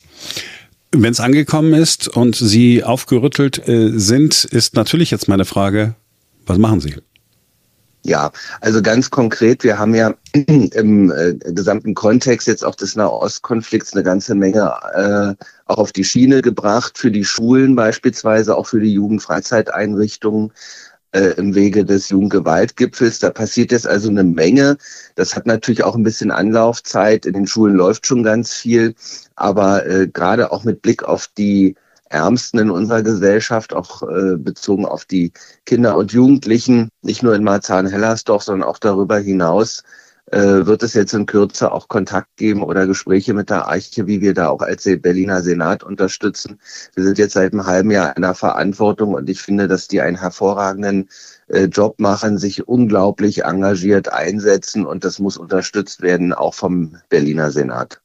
Wenn 0.92 1.12
es 1.12 1.20
angekommen 1.20 1.74
ist 1.74 2.08
und 2.08 2.36
Sie 2.36 2.84
aufgerüttelt 2.84 3.68
äh, 3.68 3.98
sind, 3.98 4.44
ist 4.44 4.76
natürlich 4.76 5.10
jetzt 5.10 5.28
meine 5.28 5.46
Frage, 5.46 5.96
was 6.46 6.58
machen 6.58 6.82
Sie? 6.82 6.96
Ja, 8.04 8.32
also 8.62 8.82
ganz 8.82 9.10
konkret, 9.10 9.64
wir 9.64 9.78
haben 9.78 9.94
ja 9.94 10.14
im 10.34 11.12
äh, 11.12 11.34
gesamten 11.52 11.94
Kontext 11.94 12.48
jetzt 12.48 12.64
auch 12.64 12.76
des 12.76 12.96
Nahostkonflikts 12.96 13.94
eine 13.94 14.04
ganze 14.04 14.36
Menge 14.36 14.74
äh, 14.94 15.46
auch 15.66 15.78
auf 15.78 15.92
die 15.92 16.06
Schiene 16.06 16.42
gebracht, 16.42 16.98
für 16.98 17.12
die 17.12 17.26
Schulen 17.26 17.76
beispielsweise, 17.76 18.56
auch 18.56 18.68
für 18.68 18.80
die 18.80 18.94
Jugendfreizeiteinrichtungen 18.94 20.52
äh, 21.12 21.34
im 21.38 21.56
Wege 21.56 21.86
des 21.86 22.10
Jugendgewaltgipfels. 22.10 23.20
Da 23.20 23.30
passiert 23.30 23.72
jetzt 23.72 23.88
also 23.88 24.10
eine 24.10 24.24
Menge. 24.24 24.78
Das 25.16 25.36
hat 25.36 25.46
natürlich 25.46 25.84
auch 25.84 25.96
ein 25.96 26.04
bisschen 26.04 26.32
Anlaufzeit. 26.32 27.26
In 27.26 27.34
den 27.34 27.48
Schulen 27.48 27.76
läuft 27.76 28.06
schon 28.06 28.24
ganz 28.24 28.54
viel, 28.54 28.96
aber 29.36 29.86
äh, 29.86 30.08
gerade 30.08 30.52
auch 30.52 30.64
mit 30.64 30.82
Blick 30.82 31.04
auf 31.04 31.28
die 31.38 31.76
Ärmsten 32.10 32.60
in 32.60 32.72
unserer 32.72 33.04
Gesellschaft, 33.04 33.74
auch 33.74 34.02
äh, 34.04 34.36
bezogen 34.36 34.86
auf 34.86 35.06
die 35.06 35.32
Kinder 35.66 35.96
und 35.96 36.12
Jugendlichen, 36.12 36.90
nicht 37.04 37.22
nur 37.24 37.36
in 37.36 37.44
Marzahn-Hellersdorf, 37.44 38.44
sondern 38.44 38.68
auch 38.68 38.80
darüber 38.80 39.20
hinaus, 39.20 39.84
äh, 40.32 40.66
wird 40.66 40.84
es 40.84 40.94
jetzt 40.94 41.14
in 41.14 41.26
Kürze 41.26 41.72
auch 41.72 41.88
Kontakt 41.88 42.38
geben 42.38 42.64
oder 42.64 42.88
Gespräche 42.88 43.34
mit 43.34 43.50
der 43.50 43.68
Arche, 43.68 44.08
wie 44.08 44.22
wir 44.22 44.34
da 44.34 44.50
auch 44.50 44.62
als 44.62 44.84
Berliner 44.84 45.42
Senat 45.42 45.84
unterstützen. 45.84 46.60
Wir 46.96 47.04
sind 47.04 47.18
jetzt 47.18 47.34
seit 47.34 47.54
einem 47.54 47.66
halben 47.66 47.92
Jahr 47.92 48.16
in 48.16 48.22
der 48.22 48.36
Verantwortung 48.36 49.14
und 49.14 49.30
ich 49.30 49.42
finde, 49.42 49.68
dass 49.68 49.88
die 49.88 50.02
einen 50.02 50.20
hervorragenden 50.20 51.10
äh, 51.48 51.66
Job 51.66 52.00
machen, 52.00 52.38
sich 52.38 52.68
unglaublich 52.68 53.44
engagiert 53.44 54.12
einsetzen 54.12 54.86
und 54.86 55.04
das 55.04 55.20
muss 55.20 55.38
unterstützt 55.38 56.02
werden, 56.02 56.34
auch 56.34 56.54
vom 56.54 56.98
Berliner 57.10 57.52
Senat. 57.52 58.02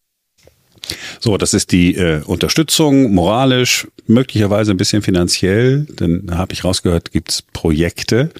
So, 1.21 1.39
das 1.39 1.55
ist 1.55 1.73
die 1.73 1.95
äh, 1.95 2.23
Unterstützung, 2.25 3.15
moralisch, 3.15 3.89
möglicherweise 4.07 4.71
ein 4.71 4.77
bisschen 4.77 5.03
finanziell, 5.03 5.87
denn 5.99 6.27
da 6.27 6.37
habe 6.37 6.53
ich 6.53 6.65
rausgehört, 6.65 7.13
gibt's 7.13 7.43
Projekte. 7.43 8.31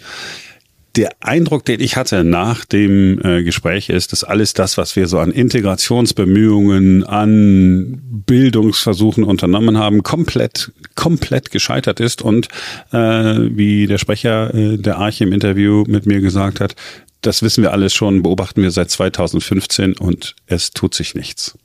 Der 0.97 1.11
Eindruck, 1.21 1.65
den 1.65 1.81
ich 1.81 1.97
hatte 1.97 2.23
nach 2.23 2.65
dem 2.65 3.21
äh, 3.25 3.43
Gespräch 3.43 3.89
ist, 3.89 4.13
dass 4.13 4.23
alles 4.23 4.55
das, 4.55 4.79
was 4.79 4.95
wir 4.95 5.09
so 5.09 5.19
an 5.19 5.33
Integrationsbemühungen, 5.33 7.03
an 7.03 8.01
Bildungsversuchen 8.27 9.25
unternommen 9.25 9.77
haben, 9.77 10.05
komplett, 10.05 10.71
komplett 10.95 11.51
gescheitert 11.51 11.99
ist 11.99 12.23
und 12.23 12.47
äh, 12.93 12.97
wie 12.97 13.89
der 13.89 13.99
Sprecher 13.99 14.55
äh, 14.55 14.77
der 14.79 14.99
Arche 14.99 15.25
im 15.25 15.33
Interview 15.33 15.83
mit 15.89 16.07
mir 16.07 16.21
gesagt 16.21 16.61
hat, 16.61 16.77
das 17.23 17.43
wissen 17.43 17.63
wir 17.63 17.73
alles 17.73 17.93
schon, 17.93 18.23
beobachten 18.23 18.63
wir 18.63 18.71
seit 18.71 18.91
2015 18.91 19.95
und 19.95 20.37
es 20.47 20.71
tut 20.71 20.95
sich 20.95 21.17
nichts. 21.17 21.59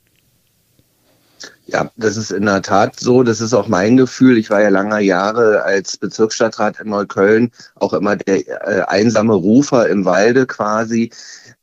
Ja, 1.72 1.90
das 1.96 2.16
ist 2.16 2.32
in 2.32 2.46
der 2.46 2.62
Tat 2.62 2.98
so. 2.98 3.22
Das 3.22 3.40
ist 3.40 3.54
auch 3.54 3.68
mein 3.68 3.96
Gefühl. 3.96 4.38
Ich 4.38 4.50
war 4.50 4.60
ja 4.60 4.70
lange 4.70 5.00
Jahre 5.00 5.62
als 5.62 5.96
Bezirksstadtrat 5.96 6.80
in 6.80 6.88
Neukölln 6.88 7.52
auch 7.76 7.92
immer 7.92 8.16
der 8.16 8.48
äh, 8.48 8.82
einsame 8.88 9.34
Rufer 9.34 9.88
im 9.88 10.04
Walde 10.04 10.46
quasi. 10.46 11.10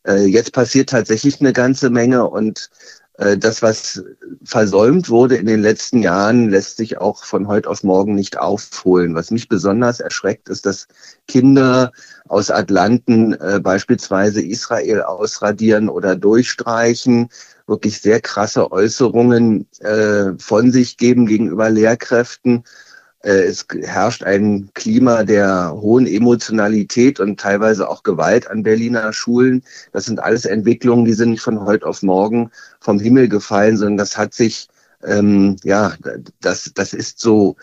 Äh, 0.07 0.25
jetzt 0.27 0.53
passiert 0.53 0.89
tatsächlich 0.89 1.41
eine 1.41 1.53
ganze 1.53 1.89
Menge 1.89 2.25
und 2.29 2.69
Äh, 3.19 3.37
das, 3.37 3.63
was 3.63 4.03
versäumt 4.43 5.09
wurde 5.09 5.37
in 5.37 5.47
den 5.47 5.61
letzten 5.61 6.03
Jahren, 6.03 6.49
lässt 6.51 6.77
sich 6.77 6.99
auch 6.99 7.25
von 7.25 7.47
heute 7.47 7.67
auf 7.69 7.83
morgen 7.83 8.13
nicht 8.15 8.37
aufholen. 8.37 9.15
Was 9.15 9.31
mich 9.31 9.49
besonders 9.49 9.99
erschreckt, 9.99 10.49
ist, 10.49 10.65
dass 10.67 10.87
Kinder 11.27 11.91
aus 12.27 12.51
Atlanten 12.51 13.33
äh, 13.33 13.59
beispielsweise 13.59 14.41
Israel 14.41 15.01
ausradieren 15.01 15.89
oder 15.89 16.15
durchstreichen, 16.15 17.29
wirklich 17.67 18.01
sehr 18.01 18.21
krasse 18.21 18.71
Äußerungen 18.71 19.67
äh, 19.79 20.31
von 20.39 20.71
sich 20.71 20.97
geben 20.97 21.25
gegenüber 21.27 21.69
Lehrkräften. 21.69 22.63
Äh, 23.21 23.43
es 23.43 23.65
herrscht 23.83 24.23
ein 24.23 24.69
Klima 24.73 25.23
der 25.23 25.73
hohen 25.73 26.07
Emotionalität 26.07 27.19
und 27.19 27.39
teilweise 27.39 27.89
auch 27.89 28.03
Gewalt 28.03 28.49
an 28.49 28.63
Berliner 28.63 29.11
Schulen. 29.11 29.63
Das 29.91 30.05
sind 30.05 30.19
alles 30.19 30.45
Entwicklungen, 30.45 31.05
die 31.05 31.13
sind 31.13 31.31
nicht 31.31 31.41
von 31.41 31.65
heute 31.65 31.85
auf 31.85 32.03
morgen 32.03 32.51
vom 32.79 32.99
Himmel 32.99 33.27
gefallen, 33.27 33.77
sondern 33.77 33.97
das 33.97 34.17
hat 34.17 34.33
sich, 34.33 34.69
ähm, 35.03 35.57
ja, 35.63 35.93
das, 36.41 36.71
das 36.73 36.93
ist 36.93 37.19
so 37.19 37.57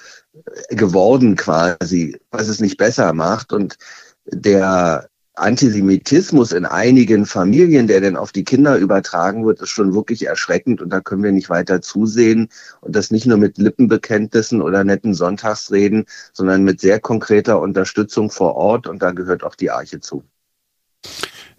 geworden 0.69 1.37
quasi, 1.37 2.19
was 2.31 2.49
es 2.49 2.61
nicht 2.61 2.77
besser 2.77 3.13
macht. 3.15 3.53
Und 3.53 3.79
der 4.27 5.09
Antisemitismus 5.37 6.53
in 6.53 6.65
einigen 6.65 7.27
Familien, 7.27 7.87
der 7.89 8.01
dann 8.01 8.17
auf 8.17 8.31
die 8.31 8.45
Kinder 8.45 8.77
übertragen 8.79 9.45
wird, 9.45 9.61
ist 9.61 9.71
schon 9.71 9.95
wirklich 9.95 10.27
erschreckend 10.27 10.81
und 10.81 10.91
da 10.91 11.01
können 11.01 11.25
wir 11.25 11.33
nicht 11.33 11.51
weiter 11.51 11.81
zusehen 11.83 12.49
und 12.81 12.95
das 12.95 13.11
nicht 13.11 13.27
nur 13.27 13.39
mit 13.39 13.59
Lippenbekenntnissen 13.59 14.63
oder 14.63 14.85
netten 14.85 15.13
Sonntagsreden, 15.13 16.07
sondern 16.33 16.63
mit 16.63 16.81
sehr 16.81 17.01
konkreter 17.01 17.61
Unterstützung 17.61 18.31
vor 18.31 18.55
Ort 18.55 18.87
und 18.87 19.03
da 19.03 19.11
gehört 19.11 19.43
auch 19.43 19.57
die 19.57 19.71
Arche 19.71 20.01
zu. 20.01 20.25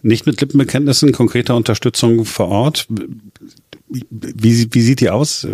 Nicht 0.05 0.27
mit 0.27 0.39
Lippenbekenntnissen, 0.39 1.13
konkreter 1.13 1.55
Unterstützung 1.55 2.25
vor 2.25 2.47
Ort. 2.49 2.85
Wie, 3.89 4.67
wie 4.71 4.81
sieht 4.81 5.01
die 5.01 5.09
aus? 5.09 5.47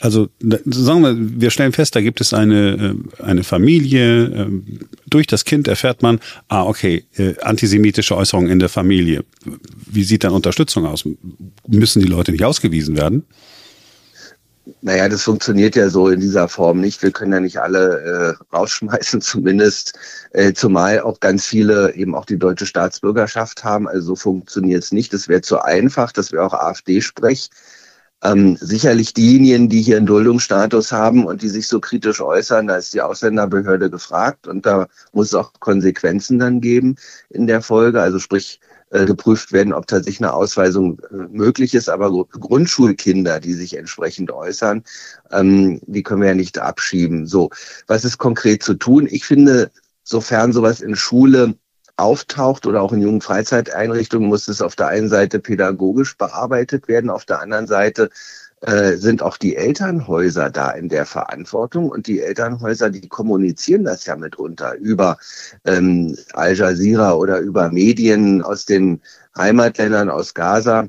Also 0.00 0.28
sagen 0.40 1.02
wir, 1.02 1.40
wir 1.40 1.50
stellen 1.50 1.70
fest, 1.70 1.94
da 1.94 2.00
gibt 2.00 2.20
es 2.20 2.34
eine, 2.34 2.96
äh, 3.20 3.22
eine 3.22 3.44
Familie. 3.44 4.24
Ähm, 4.24 4.80
durch 5.06 5.28
das 5.28 5.44
Kind 5.44 5.68
erfährt 5.68 6.02
man, 6.02 6.18
ah, 6.48 6.64
okay, 6.64 7.04
äh, 7.16 7.34
antisemitische 7.42 8.16
Äußerungen 8.16 8.50
in 8.50 8.58
der 8.58 8.68
Familie. 8.68 9.24
Wie 9.86 10.02
sieht 10.02 10.24
dann 10.24 10.32
Unterstützung 10.32 10.86
aus? 10.86 11.08
Müssen 11.68 12.02
die 12.02 12.08
Leute 12.08 12.32
nicht 12.32 12.44
ausgewiesen 12.44 12.96
werden? 12.96 13.22
Naja, 14.80 15.08
das 15.10 15.22
funktioniert 15.22 15.76
ja 15.76 15.90
so 15.90 16.08
in 16.08 16.20
dieser 16.20 16.48
Form 16.48 16.80
nicht. 16.80 17.02
Wir 17.02 17.10
können 17.10 17.32
ja 17.32 17.40
nicht 17.40 17.58
alle 17.58 18.36
äh, 18.50 18.56
rausschmeißen, 18.56 19.20
zumindest, 19.22 19.98
äh, 20.32 20.54
zumal 20.54 21.00
auch 21.00 21.20
ganz 21.20 21.44
viele 21.44 21.94
eben 21.94 22.14
auch 22.14 22.24
die 22.24 22.38
deutsche 22.38 22.64
Staatsbürgerschaft 22.66 23.62
haben. 23.62 23.86
Also 23.86 24.08
so 24.08 24.16
funktioniert 24.16 24.82
es 24.82 24.92
nicht. 24.92 25.12
Das 25.12 25.28
wäre 25.28 25.42
zu 25.42 25.60
einfach, 25.60 26.12
das 26.12 26.32
wäre 26.32 26.44
auch 26.44 26.54
AfD-Sprech. 26.54 27.50
Ähm, 28.22 28.56
sicherlich 28.58 29.12
diejenigen, 29.12 29.68
die 29.68 29.82
hier 29.82 29.98
einen 29.98 30.06
Duldungsstatus 30.06 30.92
haben 30.92 31.26
und 31.26 31.42
die 31.42 31.50
sich 31.50 31.68
so 31.68 31.78
kritisch 31.78 32.22
äußern, 32.22 32.66
da 32.66 32.76
ist 32.76 32.94
die 32.94 33.02
Ausländerbehörde 33.02 33.90
gefragt 33.90 34.46
und 34.48 34.64
da 34.64 34.86
muss 35.12 35.28
es 35.28 35.34
auch 35.34 35.52
Konsequenzen 35.60 36.38
dann 36.38 36.62
geben 36.62 36.96
in 37.28 37.46
der 37.46 37.60
Folge. 37.60 38.00
Also 38.00 38.18
sprich, 38.18 38.60
geprüft 39.04 39.52
werden, 39.52 39.72
ob 39.72 39.86
tatsächlich 39.86 40.20
eine 40.20 40.32
Ausweisung 40.32 41.00
äh, 41.10 41.14
möglich 41.30 41.74
ist. 41.74 41.88
Aber 41.88 42.26
Grundschulkinder, 42.26 43.40
die 43.40 43.54
sich 43.54 43.76
entsprechend 43.76 44.30
äußern, 44.30 44.84
ähm, 45.32 45.80
die 45.86 46.02
können 46.02 46.20
wir 46.20 46.28
ja 46.28 46.34
nicht 46.34 46.58
abschieben. 46.58 47.26
So, 47.26 47.50
was 47.86 48.04
ist 48.04 48.18
konkret 48.18 48.62
zu 48.62 48.74
tun? 48.74 49.08
Ich 49.10 49.24
finde, 49.24 49.70
sofern 50.04 50.52
sowas 50.52 50.80
in 50.80 50.96
Schule 50.96 51.54
auftaucht 51.96 52.66
oder 52.66 52.82
auch 52.82 52.92
in 52.92 53.02
jungen 53.02 53.20
Freizeiteinrichtungen, 53.20 54.28
muss 54.28 54.48
es 54.48 54.60
auf 54.60 54.74
der 54.76 54.88
einen 54.88 55.08
Seite 55.08 55.38
pädagogisch 55.38 56.16
bearbeitet 56.16 56.88
werden, 56.88 57.10
auf 57.10 57.24
der 57.24 57.40
anderen 57.40 57.66
Seite 57.66 58.10
äh, 58.66 58.96
sind 58.96 59.22
auch 59.22 59.36
die 59.36 59.56
Elternhäuser 59.56 60.50
da 60.50 60.70
in 60.70 60.88
der 60.88 61.04
Verantwortung 61.04 61.90
und 61.90 62.06
die 62.06 62.20
Elternhäuser, 62.20 62.88
die 62.88 63.08
kommunizieren 63.08 63.84
das 63.84 64.06
ja 64.06 64.16
mitunter 64.16 64.74
über 64.76 65.18
ähm, 65.64 66.16
Al 66.32 66.54
Jazeera 66.54 67.12
oder 67.12 67.40
über 67.40 67.70
Medien 67.70 68.42
aus 68.42 68.64
den 68.64 69.02
Heimatländern, 69.36 70.08
aus 70.08 70.32
Gaza 70.32 70.88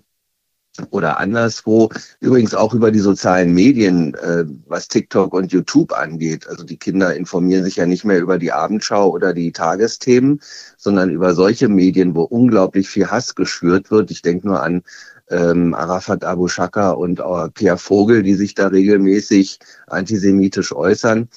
oder 0.89 1.19
anderswo. 1.19 1.89
Übrigens 2.21 2.53
auch 2.53 2.73
über 2.73 2.91
die 2.91 2.99
sozialen 2.99 3.53
Medien, 3.53 4.13
äh, 4.15 4.45
was 4.67 4.87
TikTok 4.87 5.33
und 5.33 5.51
YouTube 5.51 5.91
angeht. 5.93 6.47
Also 6.47 6.63
die 6.63 6.77
Kinder 6.77 7.13
informieren 7.15 7.65
sich 7.65 7.75
ja 7.77 7.85
nicht 7.85 8.05
mehr 8.05 8.19
über 8.21 8.37
die 8.37 8.51
Abendschau 8.53 9.09
oder 9.09 9.33
die 9.33 9.51
Tagesthemen, 9.51 10.41
sondern 10.77 11.09
über 11.09 11.33
solche 11.33 11.67
Medien, 11.67 12.15
wo 12.15 12.23
unglaublich 12.23 12.89
viel 12.89 13.07
Hass 13.07 13.35
geschürt 13.35 13.91
wird. 13.91 14.11
Ich 14.11 14.21
denke 14.21 14.47
nur 14.47 14.63
an 14.63 14.83
ähm, 15.29 15.73
Arafat 15.73 16.23
Abu 16.23 16.47
Shaka 16.47 16.91
und 16.91 17.21
auch 17.21 17.49
Pierre 17.53 17.77
Vogel, 17.77 18.23
die 18.23 18.35
sich 18.35 18.55
da 18.55 18.67
regelmäßig 18.67 19.59
antisemitisch 19.87 20.73
äußern. 20.73 21.29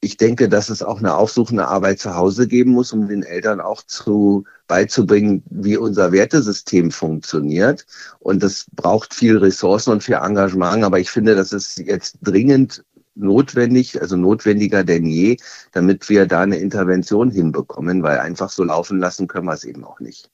Ich 0.00 0.16
denke, 0.16 0.48
dass 0.48 0.68
es 0.68 0.82
auch 0.82 0.98
eine 0.98 1.14
aufsuchende 1.14 1.68
Arbeit 1.68 2.00
zu 2.00 2.16
Hause 2.16 2.48
geben 2.48 2.72
muss, 2.72 2.92
um 2.92 3.06
den 3.06 3.22
Eltern 3.22 3.60
auch 3.60 3.82
zu 3.82 4.44
beizubringen, 4.66 5.44
wie 5.48 5.76
unser 5.76 6.10
Wertesystem 6.10 6.90
funktioniert. 6.90 7.86
Und 8.18 8.42
das 8.42 8.66
braucht 8.72 9.14
viel 9.14 9.38
Ressourcen 9.38 9.92
und 9.92 10.02
viel 10.02 10.16
Engagement. 10.16 10.82
Aber 10.82 10.98
ich 10.98 11.10
finde, 11.10 11.36
das 11.36 11.52
ist 11.52 11.78
jetzt 11.78 12.18
dringend 12.20 12.84
notwendig, 13.14 14.00
also 14.00 14.16
notwendiger 14.16 14.82
denn 14.82 15.06
je, 15.06 15.36
damit 15.72 16.08
wir 16.08 16.26
da 16.26 16.40
eine 16.40 16.56
Intervention 16.56 17.30
hinbekommen, 17.30 18.02
weil 18.02 18.18
einfach 18.18 18.50
so 18.50 18.64
laufen 18.64 18.98
lassen 18.98 19.28
können 19.28 19.46
wir 19.46 19.54
es 19.54 19.64
eben 19.64 19.84
auch 19.84 20.00
nicht. 20.00 20.30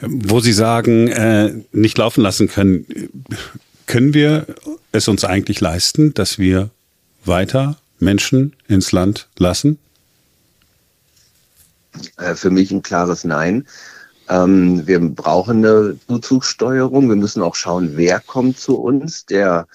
Wo 0.00 0.40
Sie 0.40 0.52
sagen, 0.52 1.08
äh, 1.08 1.54
nicht 1.72 1.98
laufen 1.98 2.20
lassen 2.22 2.48
können, 2.48 2.86
können 3.86 4.14
wir 4.14 4.46
es 4.92 5.08
uns 5.08 5.24
eigentlich 5.24 5.60
leisten, 5.60 6.14
dass 6.14 6.38
wir 6.38 6.70
weiter 7.24 7.78
Menschen 7.98 8.54
ins 8.68 8.92
Land 8.92 9.28
lassen? 9.38 9.78
Äh, 12.18 12.34
für 12.34 12.50
mich 12.50 12.70
ein 12.70 12.82
klares 12.82 13.24
Nein. 13.24 13.66
Ähm, 14.28 14.86
wir 14.86 15.00
brauchen 15.00 15.64
eine 15.64 15.98
Zuzugssteuerung. 16.08 17.08
Wir 17.08 17.16
müssen 17.16 17.42
auch 17.42 17.54
schauen, 17.54 17.96
wer 17.96 18.20
kommt 18.20 18.58
zu 18.58 18.78
uns. 18.78 19.26
Der 19.26 19.66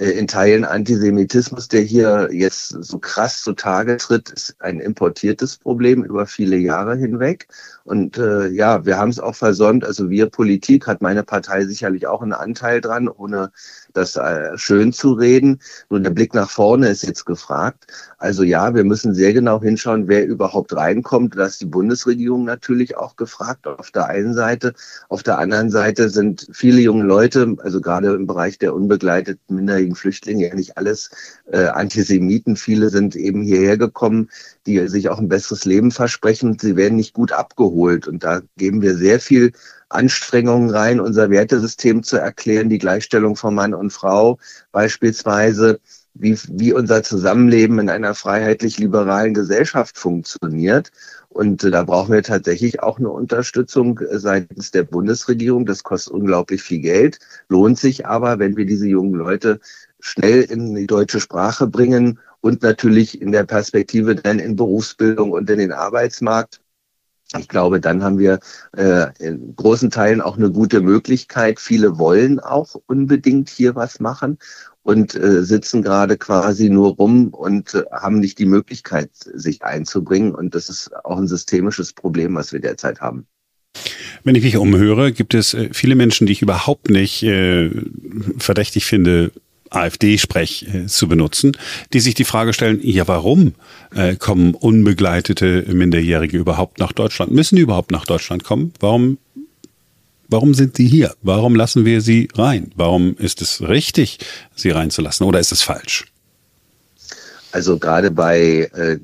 in 0.00 0.26
Teilen 0.26 0.64
Antisemitismus, 0.64 1.68
der 1.68 1.82
hier 1.82 2.30
jetzt 2.32 2.68
so 2.70 2.98
krass 2.98 3.42
zutage 3.42 3.98
tritt, 3.98 4.30
ist 4.30 4.56
ein 4.58 4.80
importiertes 4.80 5.58
Problem 5.58 6.02
über 6.02 6.26
viele 6.26 6.56
Jahre 6.56 6.96
hinweg. 6.96 7.48
Und 7.84 8.16
äh, 8.16 8.48
ja, 8.48 8.86
wir 8.86 8.96
haben 8.96 9.10
es 9.10 9.20
auch 9.20 9.34
versäumt. 9.34 9.84
Also 9.84 10.08
wir 10.08 10.30
Politik 10.30 10.86
hat 10.86 11.02
meine 11.02 11.22
Partei 11.22 11.66
sicherlich 11.66 12.06
auch 12.06 12.22
einen 12.22 12.32
Anteil 12.32 12.80
dran, 12.80 13.08
ohne 13.08 13.52
das 13.92 14.16
äh, 14.16 14.56
schön 14.56 14.92
zu 14.92 15.12
reden. 15.12 15.60
Nur 15.88 16.00
der 16.00 16.10
Blick 16.10 16.34
nach 16.34 16.50
vorne 16.50 16.88
ist 16.88 17.02
jetzt 17.02 17.26
gefragt. 17.26 17.86
Also 18.18 18.42
ja, 18.42 18.74
wir 18.74 18.84
müssen 18.84 19.14
sehr 19.14 19.32
genau 19.32 19.60
hinschauen, 19.60 20.08
wer 20.08 20.26
überhaupt 20.26 20.74
reinkommt. 20.74 21.36
Da 21.36 21.46
ist 21.46 21.60
die 21.60 21.66
Bundesregierung 21.66 22.44
natürlich 22.44 22.96
auch 22.96 23.16
gefragt 23.16 23.66
auf 23.66 23.90
der 23.90 24.06
einen 24.06 24.34
Seite. 24.34 24.74
Auf 25.08 25.22
der 25.22 25.38
anderen 25.38 25.70
Seite 25.70 26.10
sind 26.10 26.46
viele 26.52 26.80
junge 26.80 27.04
Leute, 27.04 27.56
also 27.62 27.80
gerade 27.80 28.14
im 28.14 28.26
Bereich 28.26 28.58
der 28.58 28.74
unbegleiteten 28.74 29.56
minderjährigen 29.56 29.96
Flüchtlinge, 29.96 30.48
ja 30.48 30.54
nicht 30.54 30.76
alles 30.76 31.10
äh, 31.50 31.66
Antisemiten. 31.66 32.56
Viele 32.56 32.90
sind 32.90 33.16
eben 33.16 33.42
hierher 33.42 33.78
gekommen, 33.78 34.28
die 34.66 34.86
sich 34.88 35.08
auch 35.08 35.18
ein 35.18 35.28
besseres 35.28 35.64
Leben 35.64 35.90
versprechen. 35.90 36.58
Sie 36.60 36.76
werden 36.76 36.96
nicht 36.96 37.14
gut 37.14 37.32
abgeholt. 37.32 38.06
Und 38.06 38.24
da 38.24 38.42
geben 38.56 38.82
wir 38.82 38.96
sehr 38.96 39.20
viel 39.20 39.52
Anstrengungen 39.90 40.70
rein, 40.70 41.00
unser 41.00 41.30
Wertesystem 41.30 42.02
zu 42.02 42.16
erklären, 42.16 42.68
die 42.68 42.78
Gleichstellung 42.78 43.36
von 43.36 43.54
Mann 43.54 43.74
und 43.74 43.90
Frau 43.90 44.38
beispielsweise, 44.72 45.80
wie, 46.14 46.38
wie 46.48 46.72
unser 46.72 47.02
Zusammenleben 47.02 47.78
in 47.78 47.90
einer 47.90 48.14
freiheitlich-liberalen 48.14 49.34
Gesellschaft 49.34 49.98
funktioniert. 49.98 50.90
Und 51.28 51.62
äh, 51.62 51.70
da 51.70 51.84
brauchen 51.84 52.12
wir 52.12 52.22
tatsächlich 52.22 52.82
auch 52.82 52.98
eine 52.98 53.10
Unterstützung 53.10 53.98
äh, 54.00 54.18
seitens 54.18 54.70
der 54.70 54.82
Bundesregierung. 54.84 55.66
Das 55.66 55.82
kostet 55.82 56.12
unglaublich 56.12 56.62
viel 56.62 56.80
Geld, 56.80 57.18
lohnt 57.48 57.78
sich 57.78 58.06
aber, 58.06 58.38
wenn 58.38 58.56
wir 58.56 58.66
diese 58.66 58.88
jungen 58.88 59.14
Leute 59.14 59.60
schnell 60.00 60.42
in 60.42 60.74
die 60.74 60.86
deutsche 60.86 61.20
Sprache 61.20 61.66
bringen 61.66 62.18
und 62.40 62.62
natürlich 62.62 63.20
in 63.20 63.32
der 63.32 63.44
Perspektive 63.44 64.16
dann 64.16 64.38
in 64.38 64.56
Berufsbildung 64.56 65.30
und 65.30 65.48
in 65.50 65.58
den 65.58 65.72
Arbeitsmarkt 65.72 66.60
ich 67.38 67.48
glaube, 67.48 67.80
dann 67.80 68.02
haben 68.02 68.18
wir 68.18 68.40
äh, 68.76 69.06
in 69.18 69.54
großen 69.54 69.90
Teilen 69.90 70.20
auch 70.20 70.36
eine 70.36 70.50
gute 70.50 70.80
Möglichkeit. 70.80 71.60
Viele 71.60 71.98
wollen 71.98 72.40
auch 72.40 72.74
unbedingt 72.86 73.48
hier 73.48 73.74
was 73.76 74.00
machen 74.00 74.38
und 74.82 75.14
äh, 75.14 75.42
sitzen 75.44 75.82
gerade 75.82 76.16
quasi 76.16 76.70
nur 76.70 76.96
rum 76.96 77.28
und 77.28 77.74
äh, 77.74 77.84
haben 77.92 78.18
nicht 78.18 78.38
die 78.38 78.46
Möglichkeit, 78.46 79.10
sich 79.14 79.62
einzubringen. 79.62 80.34
Und 80.34 80.54
das 80.54 80.68
ist 80.68 80.90
auch 81.04 81.18
ein 81.18 81.28
systemisches 81.28 81.92
Problem, 81.92 82.34
was 82.34 82.52
wir 82.52 82.60
derzeit 82.60 83.00
haben. 83.00 83.26
Wenn 84.24 84.34
ich 84.34 84.42
mich 84.42 84.56
umhöre, 84.56 85.12
gibt 85.12 85.34
es 85.34 85.54
äh, 85.54 85.70
viele 85.72 85.94
Menschen, 85.94 86.26
die 86.26 86.32
ich 86.32 86.42
überhaupt 86.42 86.90
nicht 86.90 87.22
äh, 87.22 87.70
verdächtig 88.38 88.86
finde, 88.86 89.30
AfD-Sprech 89.70 90.66
äh, 90.74 90.86
zu 90.86 91.08
benutzen, 91.08 91.56
die 91.92 92.00
sich 92.00 92.14
die 92.14 92.24
Frage 92.24 92.52
stellen, 92.52 92.80
ja, 92.82 93.06
warum 93.08 93.54
äh, 93.94 94.16
kommen 94.16 94.54
unbegleitete 94.54 95.64
Minderjährige 95.72 96.36
überhaupt 96.36 96.78
nach 96.78 96.92
Deutschland? 96.92 97.32
Müssen 97.32 97.56
die 97.56 97.62
überhaupt 97.62 97.90
nach 97.90 98.04
Deutschland 98.04 98.44
kommen? 98.44 98.72
Warum 98.80 99.18
warum 100.28 100.54
sind 100.54 100.76
sie 100.76 100.86
hier? 100.86 101.14
Warum 101.22 101.56
lassen 101.56 101.84
wir 101.84 102.00
sie 102.00 102.28
rein? 102.34 102.72
Warum 102.76 103.16
ist 103.16 103.42
es 103.42 103.62
richtig, 103.62 104.18
sie 104.54 104.70
reinzulassen 104.70 105.26
oder 105.26 105.40
ist 105.40 105.52
es 105.52 105.62
falsch? 105.62 106.06
Also 107.52 107.78
gerade 107.78 108.10
bei 108.10 108.70
äh, 108.72 108.98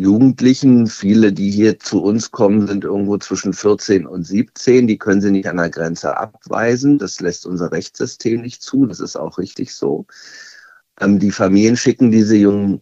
Jugendlichen, 0.00 0.86
viele, 0.86 1.30
die 1.32 1.50
hier 1.50 1.78
zu 1.78 2.02
uns 2.02 2.30
kommen, 2.30 2.66
sind 2.66 2.84
irgendwo 2.84 3.18
zwischen 3.18 3.52
14 3.52 4.06
und 4.06 4.24
17. 4.24 4.86
Die 4.86 4.96
können 4.96 5.20
sie 5.20 5.30
nicht 5.30 5.46
an 5.46 5.58
der 5.58 5.68
Grenze 5.68 6.16
abweisen. 6.16 6.96
Das 6.96 7.20
lässt 7.20 7.44
unser 7.44 7.70
Rechtssystem 7.70 8.40
nicht 8.40 8.62
zu. 8.62 8.86
Das 8.86 8.98
ist 9.00 9.16
auch 9.16 9.36
richtig 9.36 9.74
so. 9.74 10.06
Ähm, 10.98 11.18
die 11.18 11.30
Familien 11.30 11.76
schicken 11.76 12.10
diese 12.10 12.34
jungen 12.34 12.80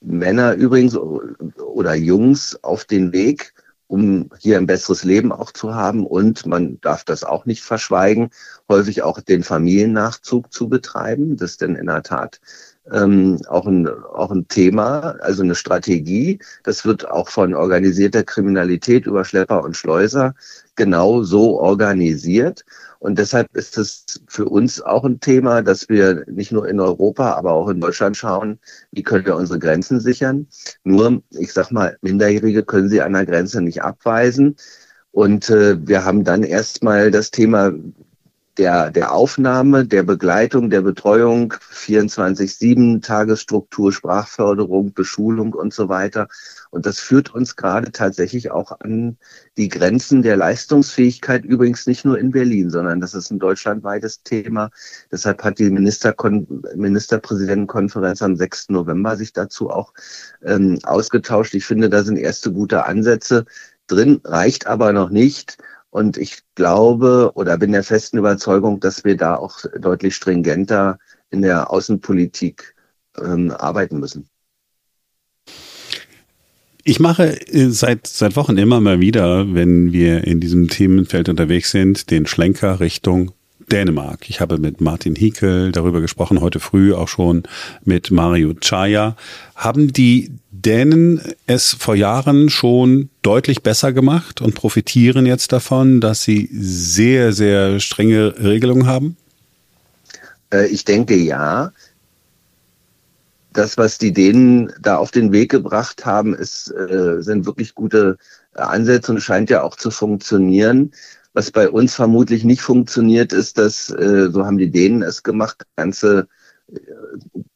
Männer 0.00 0.54
übrigens 0.54 0.96
oder 0.96 1.94
Jungs 1.94 2.58
auf 2.64 2.84
den 2.84 3.12
Weg, 3.12 3.54
um 3.86 4.30
hier 4.40 4.58
ein 4.58 4.66
besseres 4.66 5.04
Leben 5.04 5.30
auch 5.30 5.52
zu 5.52 5.72
haben. 5.72 6.04
Und 6.04 6.46
man 6.46 6.80
darf 6.80 7.04
das 7.04 7.22
auch 7.22 7.46
nicht 7.46 7.62
verschweigen, 7.62 8.30
häufig 8.68 9.02
auch 9.02 9.20
den 9.20 9.44
Familiennachzug 9.44 10.52
zu 10.52 10.68
betreiben. 10.68 11.36
Das 11.36 11.52
ist 11.52 11.60
denn 11.60 11.76
in 11.76 11.86
der 11.86 12.02
Tat 12.02 12.40
ähm, 12.92 13.38
auch, 13.48 13.66
ein, 13.66 13.88
auch 13.88 14.30
ein 14.30 14.48
Thema, 14.48 15.16
also 15.20 15.42
eine 15.42 15.54
Strategie. 15.54 16.38
Das 16.62 16.84
wird 16.84 17.08
auch 17.10 17.28
von 17.28 17.54
organisierter 17.54 18.22
Kriminalität 18.22 19.06
über 19.06 19.24
Schlepper 19.24 19.64
und 19.64 19.76
Schleuser 19.76 20.34
genau 20.76 21.22
so 21.22 21.58
organisiert. 21.58 22.64
Und 22.98 23.18
deshalb 23.18 23.54
ist 23.56 23.78
es 23.78 24.04
für 24.26 24.46
uns 24.46 24.80
auch 24.80 25.04
ein 25.04 25.20
Thema, 25.20 25.62
dass 25.62 25.88
wir 25.88 26.24
nicht 26.26 26.52
nur 26.52 26.68
in 26.68 26.80
Europa, 26.80 27.32
aber 27.34 27.52
auch 27.52 27.68
in 27.68 27.80
Deutschland 27.80 28.16
schauen, 28.16 28.58
wie 28.92 29.02
können 29.02 29.26
wir 29.26 29.36
unsere 29.36 29.58
Grenzen 29.58 30.00
sichern. 30.00 30.46
Nur, 30.84 31.22
ich 31.30 31.52
sag 31.52 31.70
mal, 31.70 31.96
Minderjährige 32.02 32.62
können 32.64 32.88
sie 32.88 33.02
an 33.02 33.12
der 33.12 33.26
Grenze 33.26 33.60
nicht 33.62 33.82
abweisen. 33.82 34.56
Und 35.12 35.48
äh, 35.50 35.76
wir 35.86 36.04
haben 36.04 36.24
dann 36.24 36.42
erstmal 36.42 37.10
das 37.10 37.30
Thema, 37.30 37.72
der, 38.58 38.90
der 38.90 39.12
Aufnahme, 39.12 39.86
der 39.86 40.02
Begleitung, 40.02 40.70
der 40.70 40.80
Betreuung, 40.80 41.52
24-7 41.72 43.02
Tagesstruktur, 43.02 43.92
Sprachförderung, 43.92 44.92
Beschulung 44.94 45.52
und 45.52 45.74
so 45.74 45.88
weiter. 45.88 46.28
Und 46.70 46.86
das 46.86 46.98
führt 46.98 47.34
uns 47.34 47.56
gerade 47.56 47.92
tatsächlich 47.92 48.50
auch 48.50 48.80
an 48.80 49.18
die 49.56 49.68
Grenzen 49.68 50.22
der 50.22 50.36
Leistungsfähigkeit, 50.36 51.44
übrigens 51.44 51.86
nicht 51.86 52.04
nur 52.04 52.18
in 52.18 52.30
Berlin, 52.30 52.70
sondern 52.70 53.00
das 53.00 53.14
ist 53.14 53.30
ein 53.30 53.38
deutschlandweites 53.38 54.22
Thema. 54.22 54.70
Deshalb 55.10 55.42
hat 55.44 55.58
die 55.58 55.70
Ministerkon 55.70 56.46
Ministerpräsidentenkonferenz 56.74 58.22
am 58.22 58.36
6. 58.36 58.70
November 58.70 59.16
sich 59.16 59.32
dazu 59.32 59.70
auch 59.70 59.92
ähm, 60.44 60.78
ausgetauscht. 60.82 61.54
Ich 61.54 61.66
finde, 61.66 61.90
da 61.90 62.02
sind 62.02 62.16
erste 62.16 62.52
gute 62.52 62.86
Ansätze 62.86 63.44
drin, 63.86 64.20
reicht 64.24 64.66
aber 64.66 64.92
noch 64.92 65.10
nicht. 65.10 65.58
Und 65.96 66.18
ich 66.18 66.40
glaube 66.56 67.30
oder 67.36 67.56
bin 67.56 67.72
der 67.72 67.82
festen 67.82 68.18
Überzeugung, 68.18 68.80
dass 68.80 69.02
wir 69.02 69.16
da 69.16 69.36
auch 69.36 69.60
deutlich 69.80 70.14
stringenter 70.14 70.98
in 71.30 71.40
der 71.40 71.70
Außenpolitik 71.70 72.74
ähm, 73.18 73.50
arbeiten 73.50 73.98
müssen. 73.98 74.28
Ich 76.84 77.00
mache 77.00 77.40
äh, 77.50 77.70
seit, 77.70 78.06
seit 78.06 78.36
Wochen 78.36 78.58
immer 78.58 78.78
mal 78.82 79.00
wieder, 79.00 79.54
wenn 79.54 79.90
wir 79.90 80.24
in 80.24 80.38
diesem 80.38 80.68
Themenfeld 80.68 81.30
unterwegs 81.30 81.70
sind, 81.70 82.10
den 82.10 82.26
Schlenker 82.26 82.78
Richtung 82.78 83.32
Dänemark. 83.70 84.28
Ich 84.28 84.40
habe 84.40 84.58
mit 84.58 84.80
Martin 84.80 85.14
Hiekel 85.14 85.72
darüber 85.72 86.00
gesprochen, 86.00 86.40
heute 86.40 86.60
früh 86.60 86.94
auch 86.94 87.08
schon 87.08 87.42
mit 87.84 88.10
Mario 88.10 88.54
Chaya. 88.54 89.16
Haben 89.54 89.92
die 89.92 90.30
Dänen 90.50 91.20
es 91.46 91.74
vor 91.74 91.94
Jahren 91.94 92.50
schon 92.50 93.10
deutlich 93.22 93.62
besser 93.62 93.92
gemacht 93.92 94.40
und 94.40 94.54
profitieren 94.54 95.26
jetzt 95.26 95.52
davon, 95.52 96.00
dass 96.00 96.22
sie 96.22 96.48
sehr, 96.52 97.32
sehr 97.32 97.80
strenge 97.80 98.34
Regelungen 98.38 98.86
haben? 98.86 99.16
Äh, 100.52 100.66
ich 100.66 100.84
denke 100.84 101.16
ja. 101.16 101.72
Das, 103.52 103.78
was 103.78 103.96
die 103.96 104.12
Dänen 104.12 104.70
da 104.80 104.96
auf 104.96 105.10
den 105.10 105.32
Weg 105.32 105.50
gebracht 105.50 106.04
haben, 106.04 106.34
ist, 106.34 106.70
äh, 106.72 107.22
sind 107.22 107.46
wirklich 107.46 107.74
gute 107.74 108.18
Ansätze 108.54 109.12
und 109.12 109.20
scheint 109.20 109.50
ja 109.50 109.62
auch 109.62 109.76
zu 109.76 109.90
funktionieren. 109.90 110.92
Was 111.36 111.50
bei 111.50 111.68
uns 111.68 111.94
vermutlich 111.94 112.44
nicht 112.44 112.62
funktioniert, 112.62 113.34
ist, 113.34 113.58
dass, 113.58 113.90
äh, 113.90 114.30
so 114.30 114.46
haben 114.46 114.56
die 114.56 114.70
Dänen 114.70 115.02
es 115.02 115.22
gemacht, 115.22 115.66
ganze 115.76 116.28
äh, 116.72 116.78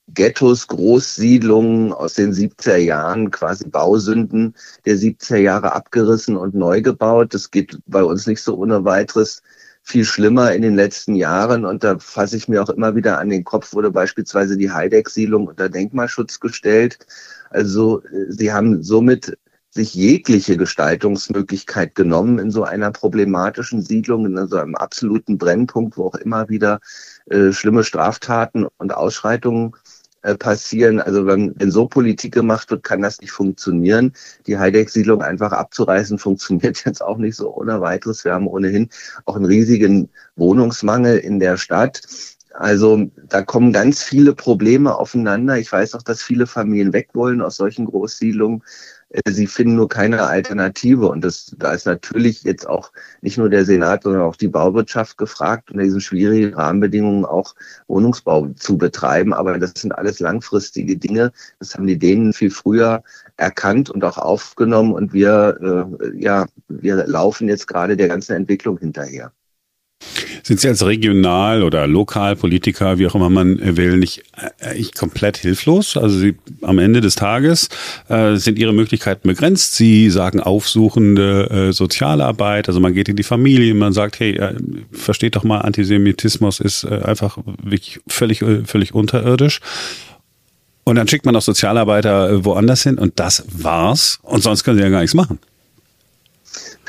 Ghettos, 0.09 0.67
Großsiedlungen 0.67 1.95
aus 1.95 2.13
den 2.13 2.35
70er 2.35 2.77
Jahren, 2.77 3.31
quasi 3.31 3.67
Bausünden 3.67 4.55
der 4.85 4.97
70er 4.97 5.39
Jahre 5.39 5.73
abgerissen 5.73 6.37
und 6.37 6.55
neu 6.55 6.83
gebaut. 6.83 7.33
Das 7.33 7.51
geht 7.51 7.79
bei 7.87 8.05
uns 8.05 8.27
nicht 8.27 8.43
so 8.43 8.55
ohne 8.59 8.85
weiteres 8.85 9.41
viel 9.83 10.05
schlimmer 10.05 10.53
in 10.53 10.61
den 10.61 10.75
letzten 10.77 11.15
Jahren. 11.15 11.65
Und 11.65 11.83
da 11.83 11.99
fasse 11.99 12.37
ich 12.37 12.49
mir 12.49 12.63
auch 12.63 12.69
immer 12.69 12.95
wieder 12.97 13.19
an 13.19 13.31
den 13.31 13.45
Kopf, 13.45 13.73
wurde 13.73 13.91
beispielsweise 13.91 14.59
die 14.59 14.71
Heideck-Siedlung 14.71 15.47
unter 15.47 15.71
Denkmalschutz 15.71 16.39
gestellt. 16.39 16.99
Also 17.49 18.03
äh, 18.03 18.27
sie 18.29 18.53
haben 18.53 18.83
somit 18.83 19.39
sich 19.71 19.95
jegliche 19.95 20.57
Gestaltungsmöglichkeit 20.57 21.95
genommen 21.95 22.39
in 22.39 22.51
so 22.51 22.65
einer 22.65 22.91
problematischen 22.91 23.83
Siedlung, 23.83 24.27
in 24.27 24.49
so 24.49 24.57
einem 24.57 24.75
absoluten 24.75 25.39
Brennpunkt, 25.39 25.97
wo 25.97 26.07
auch 26.07 26.17
immer 26.17 26.49
wieder 26.49 26.81
äh, 27.27 27.53
schlimme 27.53 27.85
Straftaten 27.85 28.67
und 28.79 28.93
Ausschreitungen 28.93 29.73
äh, 30.23 30.35
passieren. 30.35 31.01
Also 31.01 31.25
wenn, 31.25 31.55
wenn 31.57 31.71
so 31.71 31.87
Politik 31.87 32.35
gemacht 32.35 32.71
wird, 32.71 32.83
kann 32.83 33.01
das 33.01 33.21
nicht 33.21 33.31
funktionieren. 33.31 34.13
Die 34.47 34.59
Heideck-Siedlung 34.59 35.23
einfach 35.23 35.53
abzureißen, 35.53 36.19
funktioniert 36.19 36.85
jetzt 36.85 37.03
auch 37.03 37.17
nicht 37.17 37.37
so 37.37 37.55
ohne 37.55 37.81
weiteres. 37.81 38.25
Wir 38.25 38.35
haben 38.35 38.49
ohnehin 38.49 38.91
auch 39.25 39.37
einen 39.37 39.47
riesigen 39.47 40.11
Wohnungsmangel 40.37 41.19
in 41.19 41.39
der 41.39 41.57
Stadt. 41.57 42.03
Also 42.55 43.11
da 43.29 43.43
kommen 43.43 43.73
ganz 43.73 44.03
viele 44.03 44.35
Probleme 44.35 44.97
aufeinander. 44.97 45.59
Ich 45.59 45.71
weiß 45.71 45.95
auch, 45.95 46.03
dass 46.03 46.23
viele 46.23 46.47
Familien 46.47 46.93
weg 46.93 47.11
wollen 47.13 47.43
aus 47.43 47.57
solchen 47.57 47.87
Großsiedlungen. 47.87 48.63
Äh, 49.11 49.31
sie 49.31 49.47
finden 49.47 49.77
nur 49.77 49.89
keine 49.89 50.25
Alternative. 50.25 51.09
Und 51.09 51.23
das, 51.25 51.55
da 51.59 51.73
ist 51.73 51.87
natürlich 51.87 52.43
jetzt 52.43 52.67
auch 52.69 52.93
nicht 53.23 53.39
nur 53.39 53.51
der 53.51 53.65
Senat, 53.65 54.03
sondern 54.03 54.23
auch 54.23 54.37
die 54.37 54.49
Bauwirtschaft 54.49 55.17
gefragt, 55.17 55.71
unter 55.71 55.85
diesen 55.85 56.01
schwierigen 56.01 56.55
Rahmenbedingungen 56.55 57.25
auch 57.25 57.55
Wohnungsbau 57.87 58.49
zu 58.57 58.77
betreiben. 58.77 59.33
Aber 59.33 59.59
das 59.59 59.73
sind 59.77 59.93
alles 59.93 60.19
langfristige 60.21 60.97
Dinge. 60.97 61.33
Das 61.61 61.75
haben 61.75 61.87
die 61.87 61.99
Dänen 61.99 62.33
viel 62.33 62.51
früher 62.51 63.03
erkannt 63.37 63.91
und 63.91 64.05
auch 64.05 64.19
aufgenommen. 64.19 64.93
Und 64.93 65.13
wir, 65.13 65.97
äh, 66.03 66.21
ja, 66.21 66.47
wir 66.69 67.07
laufen 67.07 67.49
jetzt 67.49 67.69
gerade 67.69 67.97
der 67.97 68.09
ganzen 68.09 68.35
Entwicklung 68.35 68.79
hinterher. 68.79 69.33
Sind 70.43 70.61
Sie 70.61 70.69
als 70.69 70.85
Regional- 70.85 71.63
oder 71.63 71.87
Lokalpolitiker, 71.87 72.99
wie 72.99 73.07
auch 73.07 73.15
immer 73.15 73.31
man 73.31 73.77
will, 73.77 73.97
nicht 73.97 74.23
äh, 74.59 74.83
komplett 74.97 75.39
hilflos? 75.39 75.97
Also 75.97 76.19
Sie 76.19 76.37
am 76.63 76.79
Ende 76.79 77.01
des 77.01 77.15
Tages 77.15 77.69
äh, 78.09 78.37
sind 78.37 78.59
Ihre 78.59 78.73
Möglichkeiten 78.73 79.29
begrenzt. 79.29 79.75
Sie 79.75 80.11
sagen 80.11 80.41
aufsuchende 80.41 81.69
äh, 81.69 81.73
Sozialarbeit, 81.73 82.69
also 82.69 82.81
man 82.81 82.95
geht 82.95 83.09
in 83.09 83.17
die 83.17 83.23
Familie, 83.23 83.75
man 83.75 83.93
sagt, 83.93 84.21
hey, 84.21 84.37
äh, 84.37 84.55
versteht 84.93 85.37
doch 85.37 85.45
mal, 85.45 85.59
Antisemitismus 85.59 86.61
ist 86.61 86.85
äh, 86.85 87.01
einfach 87.05 87.39
wirklich 87.63 88.01
völlig, 88.09 88.43
äh, 88.43 88.65
völlig 88.65 88.95
unterirdisch. 88.95 89.61
Und 90.85 90.97
dann 90.97 91.07
schickt 91.07 91.27
man 91.27 91.37
auch 91.37 91.43
Sozialarbeiter 91.43 92.45
woanders 92.45 92.83
hin 92.83 92.99
und 92.99 93.21
das 93.21 93.45
war's. 93.53 94.19
Und 94.23 94.43
sonst 94.43 94.65
können 94.65 94.79
sie 94.79 94.83
ja 94.83 94.91
gar 94.91 95.01
nichts 95.01 95.15
machen. 95.15 95.39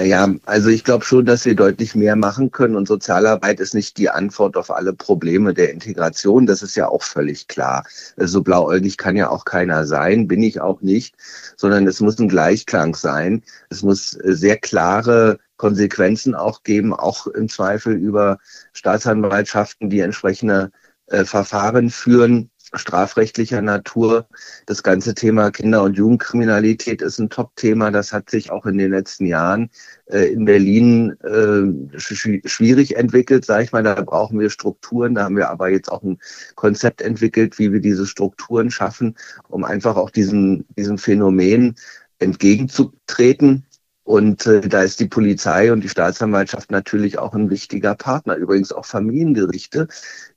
Ja, 0.04 0.34
also 0.46 0.70
ich 0.70 0.84
glaube 0.84 1.06
schon, 1.06 1.26
dass 1.26 1.46
wir 1.46 1.56
deutlich 1.56 1.96
mehr 1.96 2.16
machen 2.16 2.52
können 2.52 2.76
und 2.76 2.88
Sozialarbeit 2.88 3.60
ist 3.60 3.74
nicht 3.74 3.98
die 3.98 4.10
Antwort 4.10 4.58
auf 4.58 4.72
alle 4.72 4.94
Probleme 4.94 5.54
der 5.54 5.72
Integration. 5.72 6.46
Das 6.46 6.64
ist 6.64 6.76
ja 6.76 6.88
auch 6.88 7.04
völlig 7.04 7.48
klar. 7.48 7.84
So 8.16 8.22
also 8.24 8.42
blauäugig 8.42 8.98
kann 8.98 9.16
ja 9.16 9.30
auch 9.30 9.46
keiner 9.46 9.86
sein, 9.86 10.28
bin 10.28 10.42
ich 10.44 10.62
auch 10.62 10.82
nicht, 10.82 11.16
sondern 11.56 11.88
es 11.88 12.00
muss 12.00 12.18
ein 12.20 12.30
Gleichklang 12.30 12.96
sein. 12.96 13.44
Es 13.70 13.84
muss 13.84 14.14
äh, 14.16 14.34
sehr 14.34 14.58
klare 14.58 15.40
Konsequenzen 15.58 16.36
auch 16.36 16.64
geben, 16.64 16.94
auch 16.94 17.28
im 17.28 17.48
Zweifel 17.50 17.94
über 17.96 18.40
Staatsanwaltschaften, 18.74 19.90
die 19.90 20.00
entsprechende 20.00 20.72
äh, 21.08 21.26
Verfahren 21.26 21.90
führen 21.90 22.50
strafrechtlicher 22.74 23.62
Natur. 23.62 24.28
Das 24.66 24.84
ganze 24.84 25.14
Thema 25.14 25.52
Kinder- 25.52 25.84
und 25.84 25.98
Jugendkriminalität 25.98 27.02
ist 27.02 27.20
ein 27.20 27.30
Top-Thema. 27.30 27.92
Das 27.92 28.14
hat 28.14 28.30
sich 28.30 28.52
auch 28.52 28.66
in 28.66 28.78
den 28.78 28.92
letzten 28.92 29.26
Jahren 29.26 29.70
äh, 30.06 30.32
in 30.32 30.46
Berlin 30.46 31.16
äh, 31.22 32.00
sch 32.00 32.40
schwierig 32.46 32.96
entwickelt, 32.96 33.46
sage 33.46 33.64
ich 33.64 33.72
mal. 33.72 33.84
Da 33.84 34.02
brauchen 34.02 34.40
wir 34.40 34.50
Strukturen. 34.50 35.16
Da 35.16 35.26
haben 35.26 35.38
wir 35.38 35.50
aber 35.50 35.70
jetzt 35.70 35.92
auch 35.92 36.04
ein 36.04 36.20
Konzept 36.56 37.02
entwickelt, 37.02 37.60
wie 37.60 37.74
wir 37.74 37.82
diese 37.82 38.08
Strukturen 38.08 38.72
schaffen, 38.72 39.16
um 39.50 39.64
einfach 39.64 39.96
auch 39.98 40.10
diesen, 40.10 40.66
diesem 40.78 40.98
Phänomen 40.98 41.76
entgegenzutreten. 42.20 43.66
Und 44.04 44.46
äh, 44.46 44.62
da 44.62 44.82
ist 44.82 45.00
die 45.00 45.08
Polizei 45.08 45.72
und 45.72 45.84
die 45.84 45.90
Staatsanwaltschaft 45.90 46.72
natürlich 46.72 47.20
auch 47.20 47.34
ein 47.34 47.50
wichtiger 47.50 47.96
Partner. 47.96 48.36
Übrigens 48.36 48.72
auch 48.72 48.86
Familiengerichte, 48.86 49.88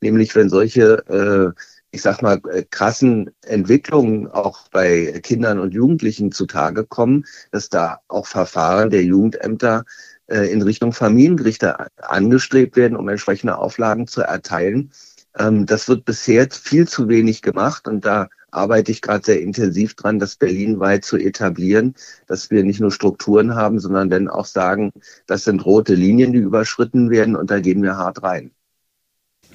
nämlich 0.01 0.35
wenn 0.37 0.51
solche 0.51 1.55
äh, 1.57 1.61
ich 1.95 2.03
sag 2.03 2.23
mal, 2.23 2.41
äh, 2.51 2.65
krassen 2.69 3.31
Entwicklungen 3.47 4.27
auch 4.27 4.69
bei 4.69 5.21
Kindern 5.23 5.61
und 5.61 5.73
Jugendlichen 5.73 6.33
zutage 6.33 6.85
kommen, 6.85 7.25
dass 7.53 7.69
da 7.69 8.01
auch 8.09 8.27
Verfahren 8.27 8.91
der 8.91 9.05
Jugendämter 9.05 9.85
äh, 10.27 10.51
in 10.53 10.63
Richtung 10.63 10.93
Familiengerichte 10.93 11.87
angestrebt 11.99 12.77
werden, 12.77 12.97
um 12.97 13.09
entsprechende 13.09 13.59
Auflagen 13.59 14.09
zu 14.09 14.23
erteilen. 14.23 14.91
Ähm, 15.39 15.67
das 15.67 15.89
wird 15.89 16.05
bisher 16.05 16.49
viel 16.51 16.89
zu 16.89 17.09
wenig 17.09 17.43
gemacht 17.43 17.87
und 17.87 18.05
da 18.05 18.29
arbeite 18.51 18.91
ich 18.93 19.01
gerade 19.03 19.25
sehr 19.25 19.41
intensiv 19.41 19.95
dran, 19.95 20.19
das 20.19 20.37
berlinweit 20.37 21.05
zu 21.05 21.17
etablieren, 21.17 21.95
dass 22.27 22.51
wir 22.51 22.65
nicht 22.65 22.81
nur 22.81 22.93
Strukturen 22.93 23.55
haben, 23.55 23.79
sondern 23.79 24.11
dann 24.11 24.29
auch 24.29 24.47
sagen, 24.47 24.93
das 25.27 25.45
sind 25.45 25.65
rote 25.65 25.95
Linien, 25.95 26.33
die 26.33 26.39
überschritten 26.41 27.11
werden 27.11 27.37
und 27.37 27.51
da 27.51 27.61
gehen 27.61 27.83
wir 27.83 27.97
hart 27.97 28.23
rein. 28.23 28.53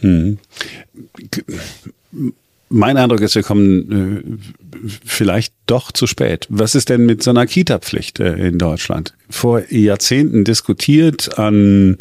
Hm. 0.01 0.37
Mein 2.69 2.97
Eindruck 2.97 3.21
ist, 3.21 3.35
wir 3.35 3.43
kommen 3.43 4.39
äh, 4.68 4.68
vielleicht 5.05 5.53
doch 5.65 5.91
zu 5.91 6.07
spät. 6.07 6.47
Was 6.49 6.75
ist 6.75 6.89
denn 6.89 7.05
mit 7.05 7.23
so 7.23 7.29
einer 7.29 7.45
Kita-Pflicht 7.45 8.19
äh, 8.19 8.47
in 8.47 8.57
Deutschland? 8.57 9.13
Vor 9.29 9.61
Jahrzehnten 9.71 10.43
diskutiert 10.43 11.37
an 11.37 11.97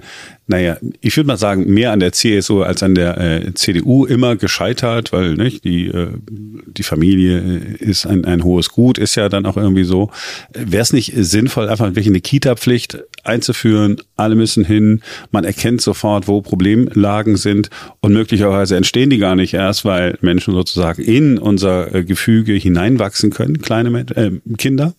naja, 0.51 0.79
ich 1.03 1.15
würde 1.15 1.27
mal 1.27 1.37
sagen, 1.37 1.73
mehr 1.73 1.93
an 1.93 2.01
der 2.01 2.13
CSU 2.13 2.63
als 2.63 2.83
an 2.83 2.95
der 2.95 3.19
äh, 3.19 3.53
CDU 3.53 4.07
immer 4.07 4.35
gescheitert, 4.35 5.13
weil 5.13 5.35
nicht, 5.35 5.63
die, 5.65 5.89
äh, 5.89 6.09
die 6.31 6.83
Familie 6.83 7.39
äh, 7.39 7.85
ist 7.85 8.07
ein, 8.07 8.25
ein 8.25 8.43
hohes 8.45 8.71
Gut, 8.71 8.97
ist 8.97 9.15
ja 9.15 9.29
dann 9.29 9.45
auch 9.45 9.59
irgendwie 9.59 9.85
so. 9.85 10.11
Wäre 10.55 10.83
es 10.83 10.95
nicht 10.95 11.13
sinnvoll, 11.15 11.69
einfach 11.69 11.85
wirklich 11.85 12.07
eine 12.07 12.23
Kita-Pflicht 12.23 12.97
einzuführen? 13.25 13.99
Alle 14.17 14.37
müssen 14.37 14.65
hin, 14.65 15.03
man 15.33 15.45
erkennt 15.45 15.83
sofort, 15.83 16.29
wo 16.29 16.41
Problemlagen 16.41 17.37
sind 17.37 17.69
und 18.01 18.15
möglicherweise 18.15 18.75
entstehen 18.75 19.11
die 19.11 19.19
gar 19.19 19.37
nicht 19.37 19.53
erst, 19.53 19.85
weil 19.85 20.17
Menschen 20.23 20.55
sozusagen 20.55 21.03
in 21.03 21.37
unser 21.37 21.95
äh, 21.95 22.05
Gefüge 22.05 22.55
hineinwachsen 22.63 23.31
können, 23.31 23.61
kleine 23.61 24.01
äh, 24.17 24.41
Kinder. 24.57 24.95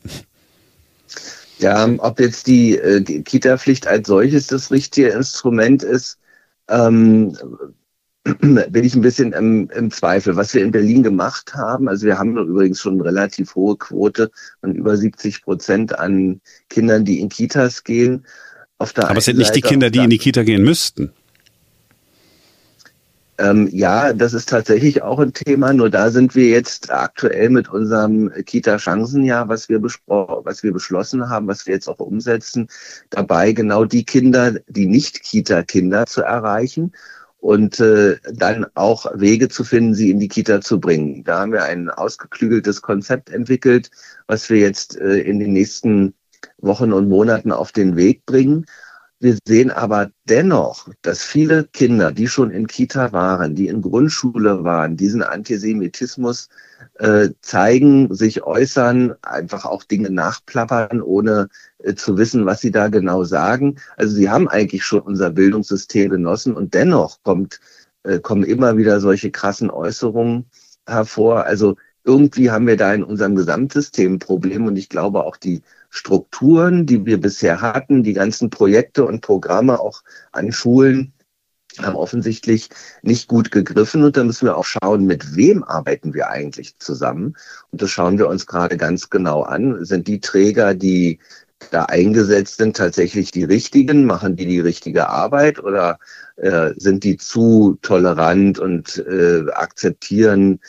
Ja, 1.59 1.89
ob 1.97 2.19
jetzt 2.19 2.47
die, 2.47 2.77
äh, 2.77 3.01
Kita-Pflicht 3.01 3.85
als 3.85 4.07
solches 4.07 4.47
das 4.47 4.71
richtige 4.71 5.09
Instrument 5.09 5.83
ist, 5.83 6.17
ähm, 6.69 7.37
bin 8.39 8.83
ich 8.83 8.95
ein 8.95 9.01
bisschen 9.01 9.33
im, 9.33 9.69
im, 9.69 9.91
Zweifel. 9.91 10.35
Was 10.35 10.53
wir 10.53 10.63
in 10.63 10.71
Berlin 10.71 11.03
gemacht 11.03 11.53
haben, 11.53 11.89
also 11.89 12.05
wir 12.05 12.17
haben 12.17 12.37
übrigens 12.37 12.79
schon 12.79 12.95
eine 12.95 13.05
relativ 13.05 13.55
hohe 13.55 13.77
Quote 13.77 14.31
von 14.61 14.73
über 14.73 14.95
70 14.95 15.41
Prozent 15.41 15.97
an 15.97 16.41
Kindern, 16.69 17.05
die 17.05 17.19
in 17.19 17.29
Kitas 17.29 17.83
gehen. 17.83 18.25
Auf 18.77 18.93
der 18.93 19.09
Aber 19.09 19.17
es 19.17 19.25
sind 19.25 19.37
nicht 19.37 19.55
die 19.55 19.61
Kinder, 19.61 19.89
die 19.89 19.99
in 19.99 20.09
die 20.09 20.17
Kita 20.17 20.43
gehen 20.43 20.63
müssten. 20.63 21.11
Ähm, 23.39 23.69
ja, 23.71 24.11
das 24.11 24.33
ist 24.33 24.49
tatsächlich 24.49 25.01
auch 25.01 25.17
ein 25.19 25.31
Thema. 25.33 25.71
Nur 25.71 25.89
da 25.89 26.11
sind 26.11 26.35
wir 26.35 26.49
jetzt 26.49 26.91
aktuell 26.91 27.49
mit 27.49 27.69
unserem 27.69 28.29
Kita-Chancenjahr, 28.31 29.47
was 29.47 29.69
wir 29.69 29.81
was 29.81 30.61
wir 30.63 30.73
beschlossen 30.73 31.29
haben, 31.29 31.47
was 31.47 31.65
wir 31.65 31.73
jetzt 31.73 31.87
auch 31.87 31.99
umsetzen, 31.99 32.67
dabei 33.09 33.53
genau 33.53 33.85
die 33.85 34.03
Kinder, 34.03 34.55
die 34.67 34.87
nicht 34.87 35.23
Kita-Kinder 35.23 36.05
zu 36.05 36.21
erreichen 36.21 36.91
und 37.39 37.79
äh, 37.79 38.17
dann 38.33 38.65
auch 38.75 39.05
Wege 39.15 39.47
zu 39.47 39.63
finden, 39.63 39.95
sie 39.95 40.11
in 40.11 40.19
die 40.19 40.27
Kita 40.27 40.59
zu 40.59 40.81
bringen. 40.81 41.23
Da 41.23 41.39
haben 41.39 41.53
wir 41.53 41.63
ein 41.63 41.89
ausgeklügeltes 41.89 42.81
Konzept 42.81 43.29
entwickelt, 43.29 43.89
was 44.27 44.49
wir 44.49 44.57
jetzt 44.59 44.97
äh, 44.97 45.19
in 45.19 45.39
den 45.39 45.53
nächsten 45.53 46.13
Wochen 46.57 46.91
und 46.91 47.07
Monaten 47.07 47.53
auf 47.53 47.71
den 47.71 47.95
Weg 47.95 48.25
bringen. 48.25 48.65
Wir 49.21 49.37
sehen 49.45 49.69
aber 49.69 50.11
dennoch, 50.29 50.87
dass 51.01 51.23
viele 51.23 51.65
Kinder, 51.65 52.13
die 52.13 52.27
schon 52.29 52.51
in 52.51 52.67
Kita 52.67 53.11
waren, 53.11 53.53
die 53.53 53.67
in 53.67 53.81
Grundschule 53.81 54.63
waren, 54.63 54.95
diesen 54.95 55.23
Antisemitismus 55.23 56.47
äh, 56.99 57.29
zeigen, 57.41 58.13
sich 58.13 58.43
äußern, 58.43 59.15
einfach 59.21 59.65
auch 59.65 59.83
Dinge 59.83 60.09
nachplappern, 60.09 61.01
ohne 61.01 61.49
äh, 61.79 61.95
zu 61.95 62.17
wissen, 62.17 62.45
was 62.45 62.61
sie 62.61 62.71
da 62.71 62.87
genau 62.87 63.25
sagen. 63.25 63.77
Also 63.97 64.15
sie 64.15 64.29
haben 64.29 64.47
eigentlich 64.47 64.85
schon 64.85 65.01
unser 65.01 65.31
Bildungssystem 65.31 66.09
genossen 66.09 66.55
und 66.55 66.73
dennoch 66.73 67.21
kommt, 67.23 67.59
äh, 68.03 68.19
kommen 68.19 68.43
immer 68.43 68.77
wieder 68.77 69.01
solche 69.01 69.31
krassen 69.31 69.69
Äußerungen 69.69 70.45
hervor. 70.87 71.43
Also 71.43 71.75
irgendwie 72.05 72.51
haben 72.51 72.67
wir 72.67 72.77
da 72.77 72.93
in 72.93 73.03
unserem 73.03 73.35
Gesamtsystem 73.35 74.13
ein 74.13 74.19
Problem 74.19 74.65
und 74.65 74.77
ich 74.77 74.87
glaube 74.87 75.25
auch 75.25 75.35
die 75.35 75.61
Strukturen, 75.89 76.85
die 76.85 77.05
wir 77.05 77.19
bisher 77.19 77.61
hatten, 77.61 78.03
die 78.03 78.13
ganzen 78.13 78.49
Projekte 78.49 79.05
und 79.05 79.21
Programme 79.21 79.79
auch 79.79 80.01
an 80.31 80.51
Schulen, 80.51 81.13
haben 81.77 81.95
offensichtlich 81.95 82.69
nicht 83.03 83.27
gut 83.27 83.51
gegriffen 83.51 84.03
und 84.03 84.17
da 84.17 84.23
müssen 84.23 84.45
wir 84.45 84.57
auch 84.57 84.65
schauen, 84.65 85.05
mit 85.05 85.35
wem 85.35 85.63
arbeiten 85.63 86.13
wir 86.13 86.29
eigentlich 86.29 86.77
zusammen. 86.79 87.35
Und 87.71 87.81
das 87.81 87.91
schauen 87.91 88.17
wir 88.17 88.27
uns 88.27 88.47
gerade 88.47 88.75
ganz 88.75 89.09
genau 89.09 89.43
an. 89.43 89.85
Sind 89.85 90.07
die 90.07 90.19
Träger, 90.19 90.73
die 90.73 91.19
da 91.71 91.85
eingesetzt 91.85 92.57
sind, 92.57 92.77
tatsächlich 92.77 93.31
die 93.31 93.43
richtigen? 93.43 94.05
Machen 94.05 94.35
die 94.35 94.45
die 94.45 94.59
richtige 94.59 95.09
Arbeit 95.09 95.63
oder 95.63 95.99
äh, 96.37 96.71
sind 96.77 97.03
die 97.03 97.17
zu 97.17 97.77
tolerant 97.81 98.59
und 98.59 98.97
äh, 99.07 99.43
akzeptieren 99.51 100.59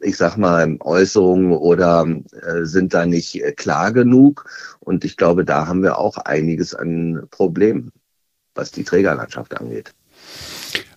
ich 0.00 0.16
sag 0.16 0.36
mal, 0.36 0.76
Äußerungen 0.80 1.52
oder 1.52 2.06
äh, 2.42 2.64
sind 2.64 2.94
da 2.94 3.06
nicht 3.06 3.42
äh, 3.42 3.52
klar 3.52 3.92
genug. 3.92 4.48
Und 4.80 5.04
ich 5.04 5.16
glaube, 5.16 5.44
da 5.44 5.66
haben 5.66 5.82
wir 5.82 5.98
auch 5.98 6.18
einiges 6.18 6.74
an 6.74 7.26
Problemen, 7.30 7.92
was 8.54 8.70
die 8.70 8.84
Trägerlandschaft 8.84 9.58
angeht. 9.58 9.94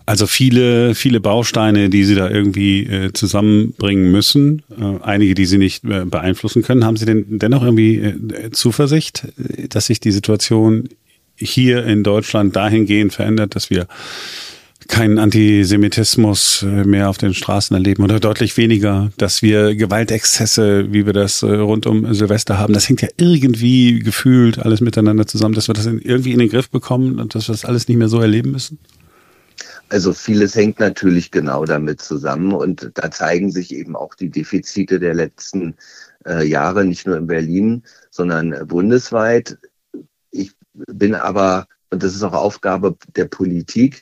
Also 0.05 0.27
viele, 0.27 0.95
viele 0.95 1.21
Bausteine, 1.21 1.89
die 1.89 2.03
Sie 2.03 2.15
da 2.15 2.29
irgendwie 2.29 2.85
äh, 2.85 3.13
zusammenbringen 3.13 4.11
müssen. 4.11 4.61
Äh, 4.77 5.01
einige, 5.01 5.33
die 5.33 5.45
Sie 5.45 5.57
nicht 5.57 5.85
äh, 5.85 6.05
beeinflussen 6.05 6.61
können. 6.61 6.85
Haben 6.85 6.97
Sie 6.97 7.05
denn 7.05 7.39
dennoch 7.39 7.63
irgendwie 7.63 7.97
äh, 7.99 8.51
Zuversicht, 8.51 9.25
äh, 9.37 9.67
dass 9.69 9.85
sich 9.85 10.01
die 10.01 10.11
Situation 10.11 10.89
hier 11.35 11.85
in 11.85 12.03
Deutschland 12.03 12.55
dahingehend 12.55 13.13
verändert, 13.13 13.55
dass 13.55 13.69
wir 13.69 13.87
keinen 14.89 15.17
Antisemitismus 15.19 16.63
äh, 16.63 16.83
mehr 16.83 17.09
auf 17.09 17.17
den 17.17 17.33
Straßen 17.33 17.73
erleben 17.73 18.03
oder 18.03 18.19
deutlich 18.19 18.57
weniger, 18.57 19.09
dass 19.17 19.41
wir 19.41 19.73
Gewaltexzesse, 19.73 20.91
wie 20.91 21.05
wir 21.05 21.13
das 21.13 21.41
rund 21.41 21.85
um 21.85 22.13
Silvester 22.13 22.59
haben, 22.59 22.73
das 22.73 22.89
hängt 22.89 23.01
ja 23.01 23.07
irgendwie 23.17 23.99
gefühlt 23.99 24.59
alles 24.59 24.81
miteinander 24.81 25.25
zusammen, 25.25 25.55
dass 25.55 25.69
wir 25.69 25.73
das 25.73 25.85
irgendwie 25.85 26.33
in 26.33 26.39
den 26.39 26.49
Griff 26.49 26.69
bekommen 26.69 27.19
und 27.19 27.33
dass 27.33 27.47
wir 27.47 27.53
das 27.53 27.63
alles 27.63 27.87
nicht 27.87 27.97
mehr 27.97 28.09
so 28.09 28.19
erleben 28.19 28.51
müssen? 28.51 28.77
Also 29.93 30.11
vieles 30.11 30.55
hängt 30.55 30.79
natürlich 30.79 31.29
genau 31.29 31.65
damit 31.65 32.01
zusammen 32.01 32.51
und 32.51 32.89
da 32.95 33.11
zeigen 33.11 33.51
sich 33.51 33.71
eben 33.75 33.95
auch 33.95 34.15
die 34.15 34.31
Defizite 34.31 34.99
der 34.99 35.13
letzten 35.13 35.75
äh, 36.25 36.43
Jahre, 36.47 36.83
nicht 36.83 37.05
nur 37.05 37.15
in 37.15 37.27
Berlin, 37.27 37.83
sondern 38.09 38.53
äh, 38.53 38.65
bundesweit. 38.65 39.59
Ich 40.31 40.53
bin 40.73 41.13
aber, 41.13 41.67
und 41.91 42.01
das 42.01 42.15
ist 42.15 42.23
auch 42.23 42.33
Aufgabe 42.33 42.97
der 43.15 43.25
Politik, 43.25 44.01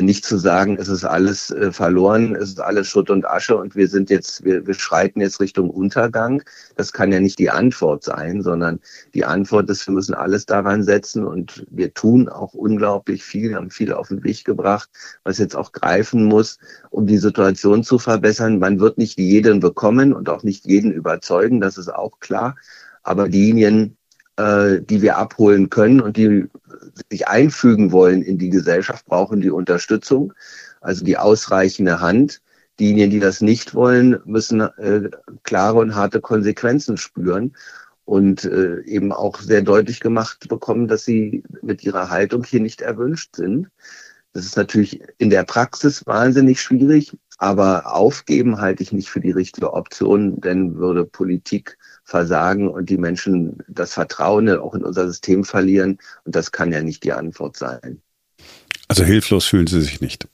nicht 0.00 0.24
zu 0.24 0.38
sagen, 0.38 0.76
es 0.78 0.88
ist 0.88 1.04
alles 1.04 1.50
äh, 1.50 1.72
verloren, 1.72 2.34
es 2.34 2.50
ist 2.50 2.60
alles 2.60 2.88
Schutt 2.88 3.10
und 3.10 3.26
Asche 3.26 3.56
und 3.56 3.74
wir 3.74 3.88
sind 3.88 4.10
jetzt, 4.10 4.44
wir, 4.44 4.66
wir 4.66 4.74
schreiten 4.74 5.20
jetzt 5.20 5.40
Richtung 5.40 5.70
Untergang. 5.70 6.42
Das 6.76 6.92
kann 6.92 7.12
ja 7.12 7.20
nicht 7.20 7.38
die 7.38 7.50
Antwort 7.50 8.04
sein, 8.04 8.42
sondern 8.42 8.80
die 9.14 9.24
Antwort 9.24 9.68
ist, 9.70 9.86
wir 9.86 9.94
müssen 9.94 10.14
alles 10.14 10.46
daran 10.46 10.82
setzen 10.82 11.24
und 11.24 11.66
wir 11.70 11.94
tun 11.94 12.28
auch 12.28 12.54
unglaublich 12.54 13.24
viel, 13.24 13.54
haben 13.54 13.70
viel 13.70 13.92
auf 13.92 14.08
den 14.08 14.22
Weg 14.24 14.44
gebracht, 14.44 14.88
was 15.24 15.38
jetzt 15.38 15.56
auch 15.56 15.72
greifen 15.72 16.24
muss, 16.24 16.58
um 16.90 17.06
die 17.06 17.18
Situation 17.18 17.82
zu 17.82 17.98
verbessern. 17.98 18.58
Man 18.58 18.80
wird 18.80 18.98
nicht 18.98 19.18
jeden 19.18 19.60
bekommen 19.60 20.12
und 20.12 20.28
auch 20.28 20.42
nicht 20.42 20.64
jeden 20.66 20.92
überzeugen, 20.92 21.60
das 21.60 21.78
ist 21.78 21.92
auch 21.92 22.20
klar. 22.20 22.56
Aber 23.02 23.28
diejenigen, 23.28 23.96
äh, 24.36 24.80
die 24.80 25.02
wir 25.02 25.18
abholen 25.18 25.70
können 25.70 26.00
und 26.00 26.16
die 26.16 26.46
sich 27.10 27.28
einfügen 27.28 27.92
wollen 27.92 28.22
in 28.22 28.38
die 28.38 28.50
Gesellschaft, 28.50 29.06
brauchen 29.06 29.40
die 29.40 29.50
Unterstützung, 29.50 30.32
also 30.80 31.04
die 31.04 31.18
ausreichende 31.18 32.00
Hand. 32.00 32.40
Diejenigen, 32.80 33.10
die 33.10 33.20
das 33.20 33.42
nicht 33.42 33.74
wollen, 33.74 34.20
müssen 34.24 34.60
äh, 34.60 35.10
klare 35.42 35.78
und 35.78 35.94
harte 35.94 36.20
Konsequenzen 36.20 36.96
spüren 36.96 37.54
und 38.04 38.44
äh, 38.44 38.80
eben 38.84 39.12
auch 39.12 39.38
sehr 39.40 39.62
deutlich 39.62 40.00
gemacht 40.00 40.48
bekommen, 40.48 40.88
dass 40.88 41.04
sie 41.04 41.44
mit 41.60 41.84
ihrer 41.84 42.10
Haltung 42.10 42.44
hier 42.44 42.60
nicht 42.60 42.80
erwünscht 42.80 43.36
sind. 43.36 43.68
Das 44.32 44.46
ist 44.46 44.56
natürlich 44.56 45.02
in 45.18 45.28
der 45.28 45.44
Praxis 45.44 46.06
wahnsinnig 46.06 46.60
schwierig, 46.60 47.16
aber 47.36 47.94
aufgeben 47.94 48.60
halte 48.60 48.82
ich 48.82 48.92
nicht 48.92 49.10
für 49.10 49.20
die 49.20 49.30
richtige 49.30 49.74
Option, 49.74 50.40
denn 50.40 50.76
würde 50.76 51.04
Politik 51.04 51.76
versagen 52.12 52.68
und 52.68 52.90
die 52.90 52.98
Menschen 52.98 53.58
das 53.68 53.94
Vertrauen 53.94 54.48
auch 54.50 54.74
in 54.74 54.84
unser 54.84 55.06
System 55.06 55.44
verlieren. 55.44 55.98
Und 56.24 56.36
das 56.36 56.52
kann 56.52 56.70
ja 56.70 56.82
nicht 56.82 57.02
die 57.04 57.12
Antwort 57.12 57.56
sein. 57.56 58.02
Also 58.86 59.02
hilflos 59.02 59.46
fühlen 59.46 59.66
Sie 59.66 59.80
sich 59.80 60.02
nicht. 60.02 60.28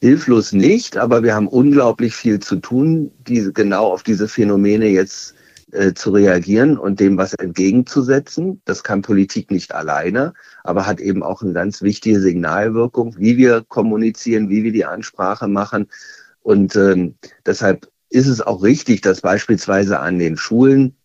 Hilflos 0.00 0.52
nicht, 0.52 0.96
aber 0.96 1.22
wir 1.22 1.34
haben 1.34 1.46
unglaublich 1.46 2.14
viel 2.14 2.40
zu 2.40 2.56
tun, 2.56 3.12
diese, 3.28 3.52
genau 3.52 3.92
auf 3.92 4.02
diese 4.02 4.28
Phänomene 4.28 4.86
jetzt 4.86 5.34
äh, 5.72 5.92
zu 5.92 6.10
reagieren 6.10 6.78
und 6.78 7.00
dem 7.00 7.18
was 7.18 7.34
entgegenzusetzen. 7.34 8.62
Das 8.64 8.82
kann 8.82 9.02
Politik 9.02 9.50
nicht 9.50 9.74
alleine, 9.74 10.32
aber 10.64 10.86
hat 10.86 11.00
eben 11.00 11.22
auch 11.22 11.42
eine 11.42 11.52
ganz 11.52 11.82
wichtige 11.82 12.18
Signalwirkung, 12.18 13.14
wie 13.18 13.36
wir 13.36 13.62
kommunizieren, 13.68 14.48
wie 14.48 14.64
wir 14.64 14.72
die 14.72 14.86
Ansprache 14.86 15.48
machen. 15.48 15.86
Und 16.40 16.76
ähm, 16.76 17.16
deshalb 17.44 17.90
ist 18.10 18.26
es 18.26 18.40
auch 18.40 18.62
richtig, 18.62 19.00
dass 19.00 19.20
beispielsweise 19.20 20.00
an 20.00 20.18
den 20.18 20.36
Schulen 20.36 20.96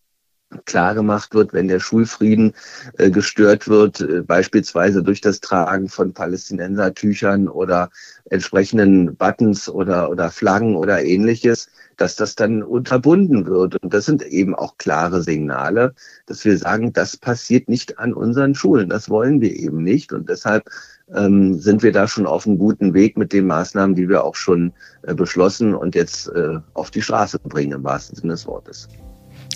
klar 0.64 0.94
gemacht 0.94 1.34
wird, 1.34 1.52
wenn 1.52 1.68
der 1.68 1.80
Schulfrieden 1.80 2.54
äh, 2.98 3.10
gestört 3.10 3.68
wird, 3.68 4.00
äh, 4.00 4.22
beispielsweise 4.22 5.02
durch 5.02 5.20
das 5.20 5.40
Tragen 5.40 5.88
von 5.88 6.12
Palästinensertüchern 6.12 7.48
oder 7.48 7.90
entsprechenden 8.30 9.16
Buttons 9.16 9.68
oder, 9.68 10.08
oder 10.08 10.30
Flaggen 10.30 10.76
oder 10.76 11.02
ähnliches, 11.04 11.68
dass 11.96 12.14
das 12.14 12.36
dann 12.36 12.62
unterbunden 12.62 13.46
wird. 13.46 13.82
Und 13.82 13.92
das 13.92 14.04
sind 14.04 14.22
eben 14.22 14.54
auch 14.54 14.76
klare 14.78 15.22
Signale, 15.22 15.94
dass 16.26 16.44
wir 16.44 16.56
sagen, 16.56 16.92
das 16.92 17.16
passiert 17.16 17.68
nicht 17.68 17.98
an 17.98 18.14
unseren 18.14 18.54
Schulen. 18.54 18.88
Das 18.88 19.08
wollen 19.10 19.40
wir 19.40 19.54
eben 19.54 19.82
nicht. 19.82 20.12
Und 20.12 20.28
deshalb 20.28 20.70
ähm, 21.14 21.54
sind 21.54 21.82
wir 21.82 21.92
da 21.92 22.08
schon 22.08 22.26
auf 22.26 22.46
einem 22.46 22.58
guten 22.58 22.94
Weg 22.94 23.16
mit 23.16 23.32
den 23.32 23.46
Maßnahmen, 23.46 23.94
die 23.94 24.08
wir 24.08 24.24
auch 24.24 24.34
schon 24.34 24.72
äh, 25.02 25.14
beschlossen 25.14 25.74
und 25.74 25.94
jetzt 25.94 26.28
äh, 26.28 26.58
auf 26.74 26.90
die 26.90 27.02
Straße 27.02 27.38
bringen, 27.38 27.72
im 27.72 27.84
wahrsten 27.84 28.16
Sinne 28.16 28.32
des 28.32 28.46
Wortes. 28.46 28.88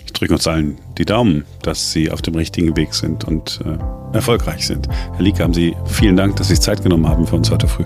Ich 0.04 0.12
drücke 0.12 0.34
uns 0.34 0.46
allen 0.46 0.78
die 0.98 1.04
Daumen, 1.04 1.44
dass 1.62 1.92
Sie 1.92 2.10
auf 2.10 2.22
dem 2.22 2.34
richtigen 2.34 2.76
Weg 2.76 2.94
sind 2.94 3.24
und 3.24 3.60
äh, 3.64 4.14
erfolgreich 4.14 4.66
sind. 4.66 4.88
Herr 5.14 5.22
Lieke, 5.22 5.42
haben 5.42 5.54
Sie 5.54 5.74
vielen 5.86 6.16
Dank, 6.16 6.36
dass 6.36 6.48
Sie 6.48 6.54
sich 6.54 6.62
Zeit 6.62 6.82
genommen 6.82 7.08
haben 7.08 7.26
für 7.26 7.36
uns 7.36 7.50
heute 7.50 7.66
früh. 7.66 7.84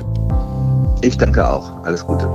Ich 1.02 1.16
danke 1.16 1.48
auch. 1.48 1.84
Alles 1.84 2.04
Gute. 2.04 2.28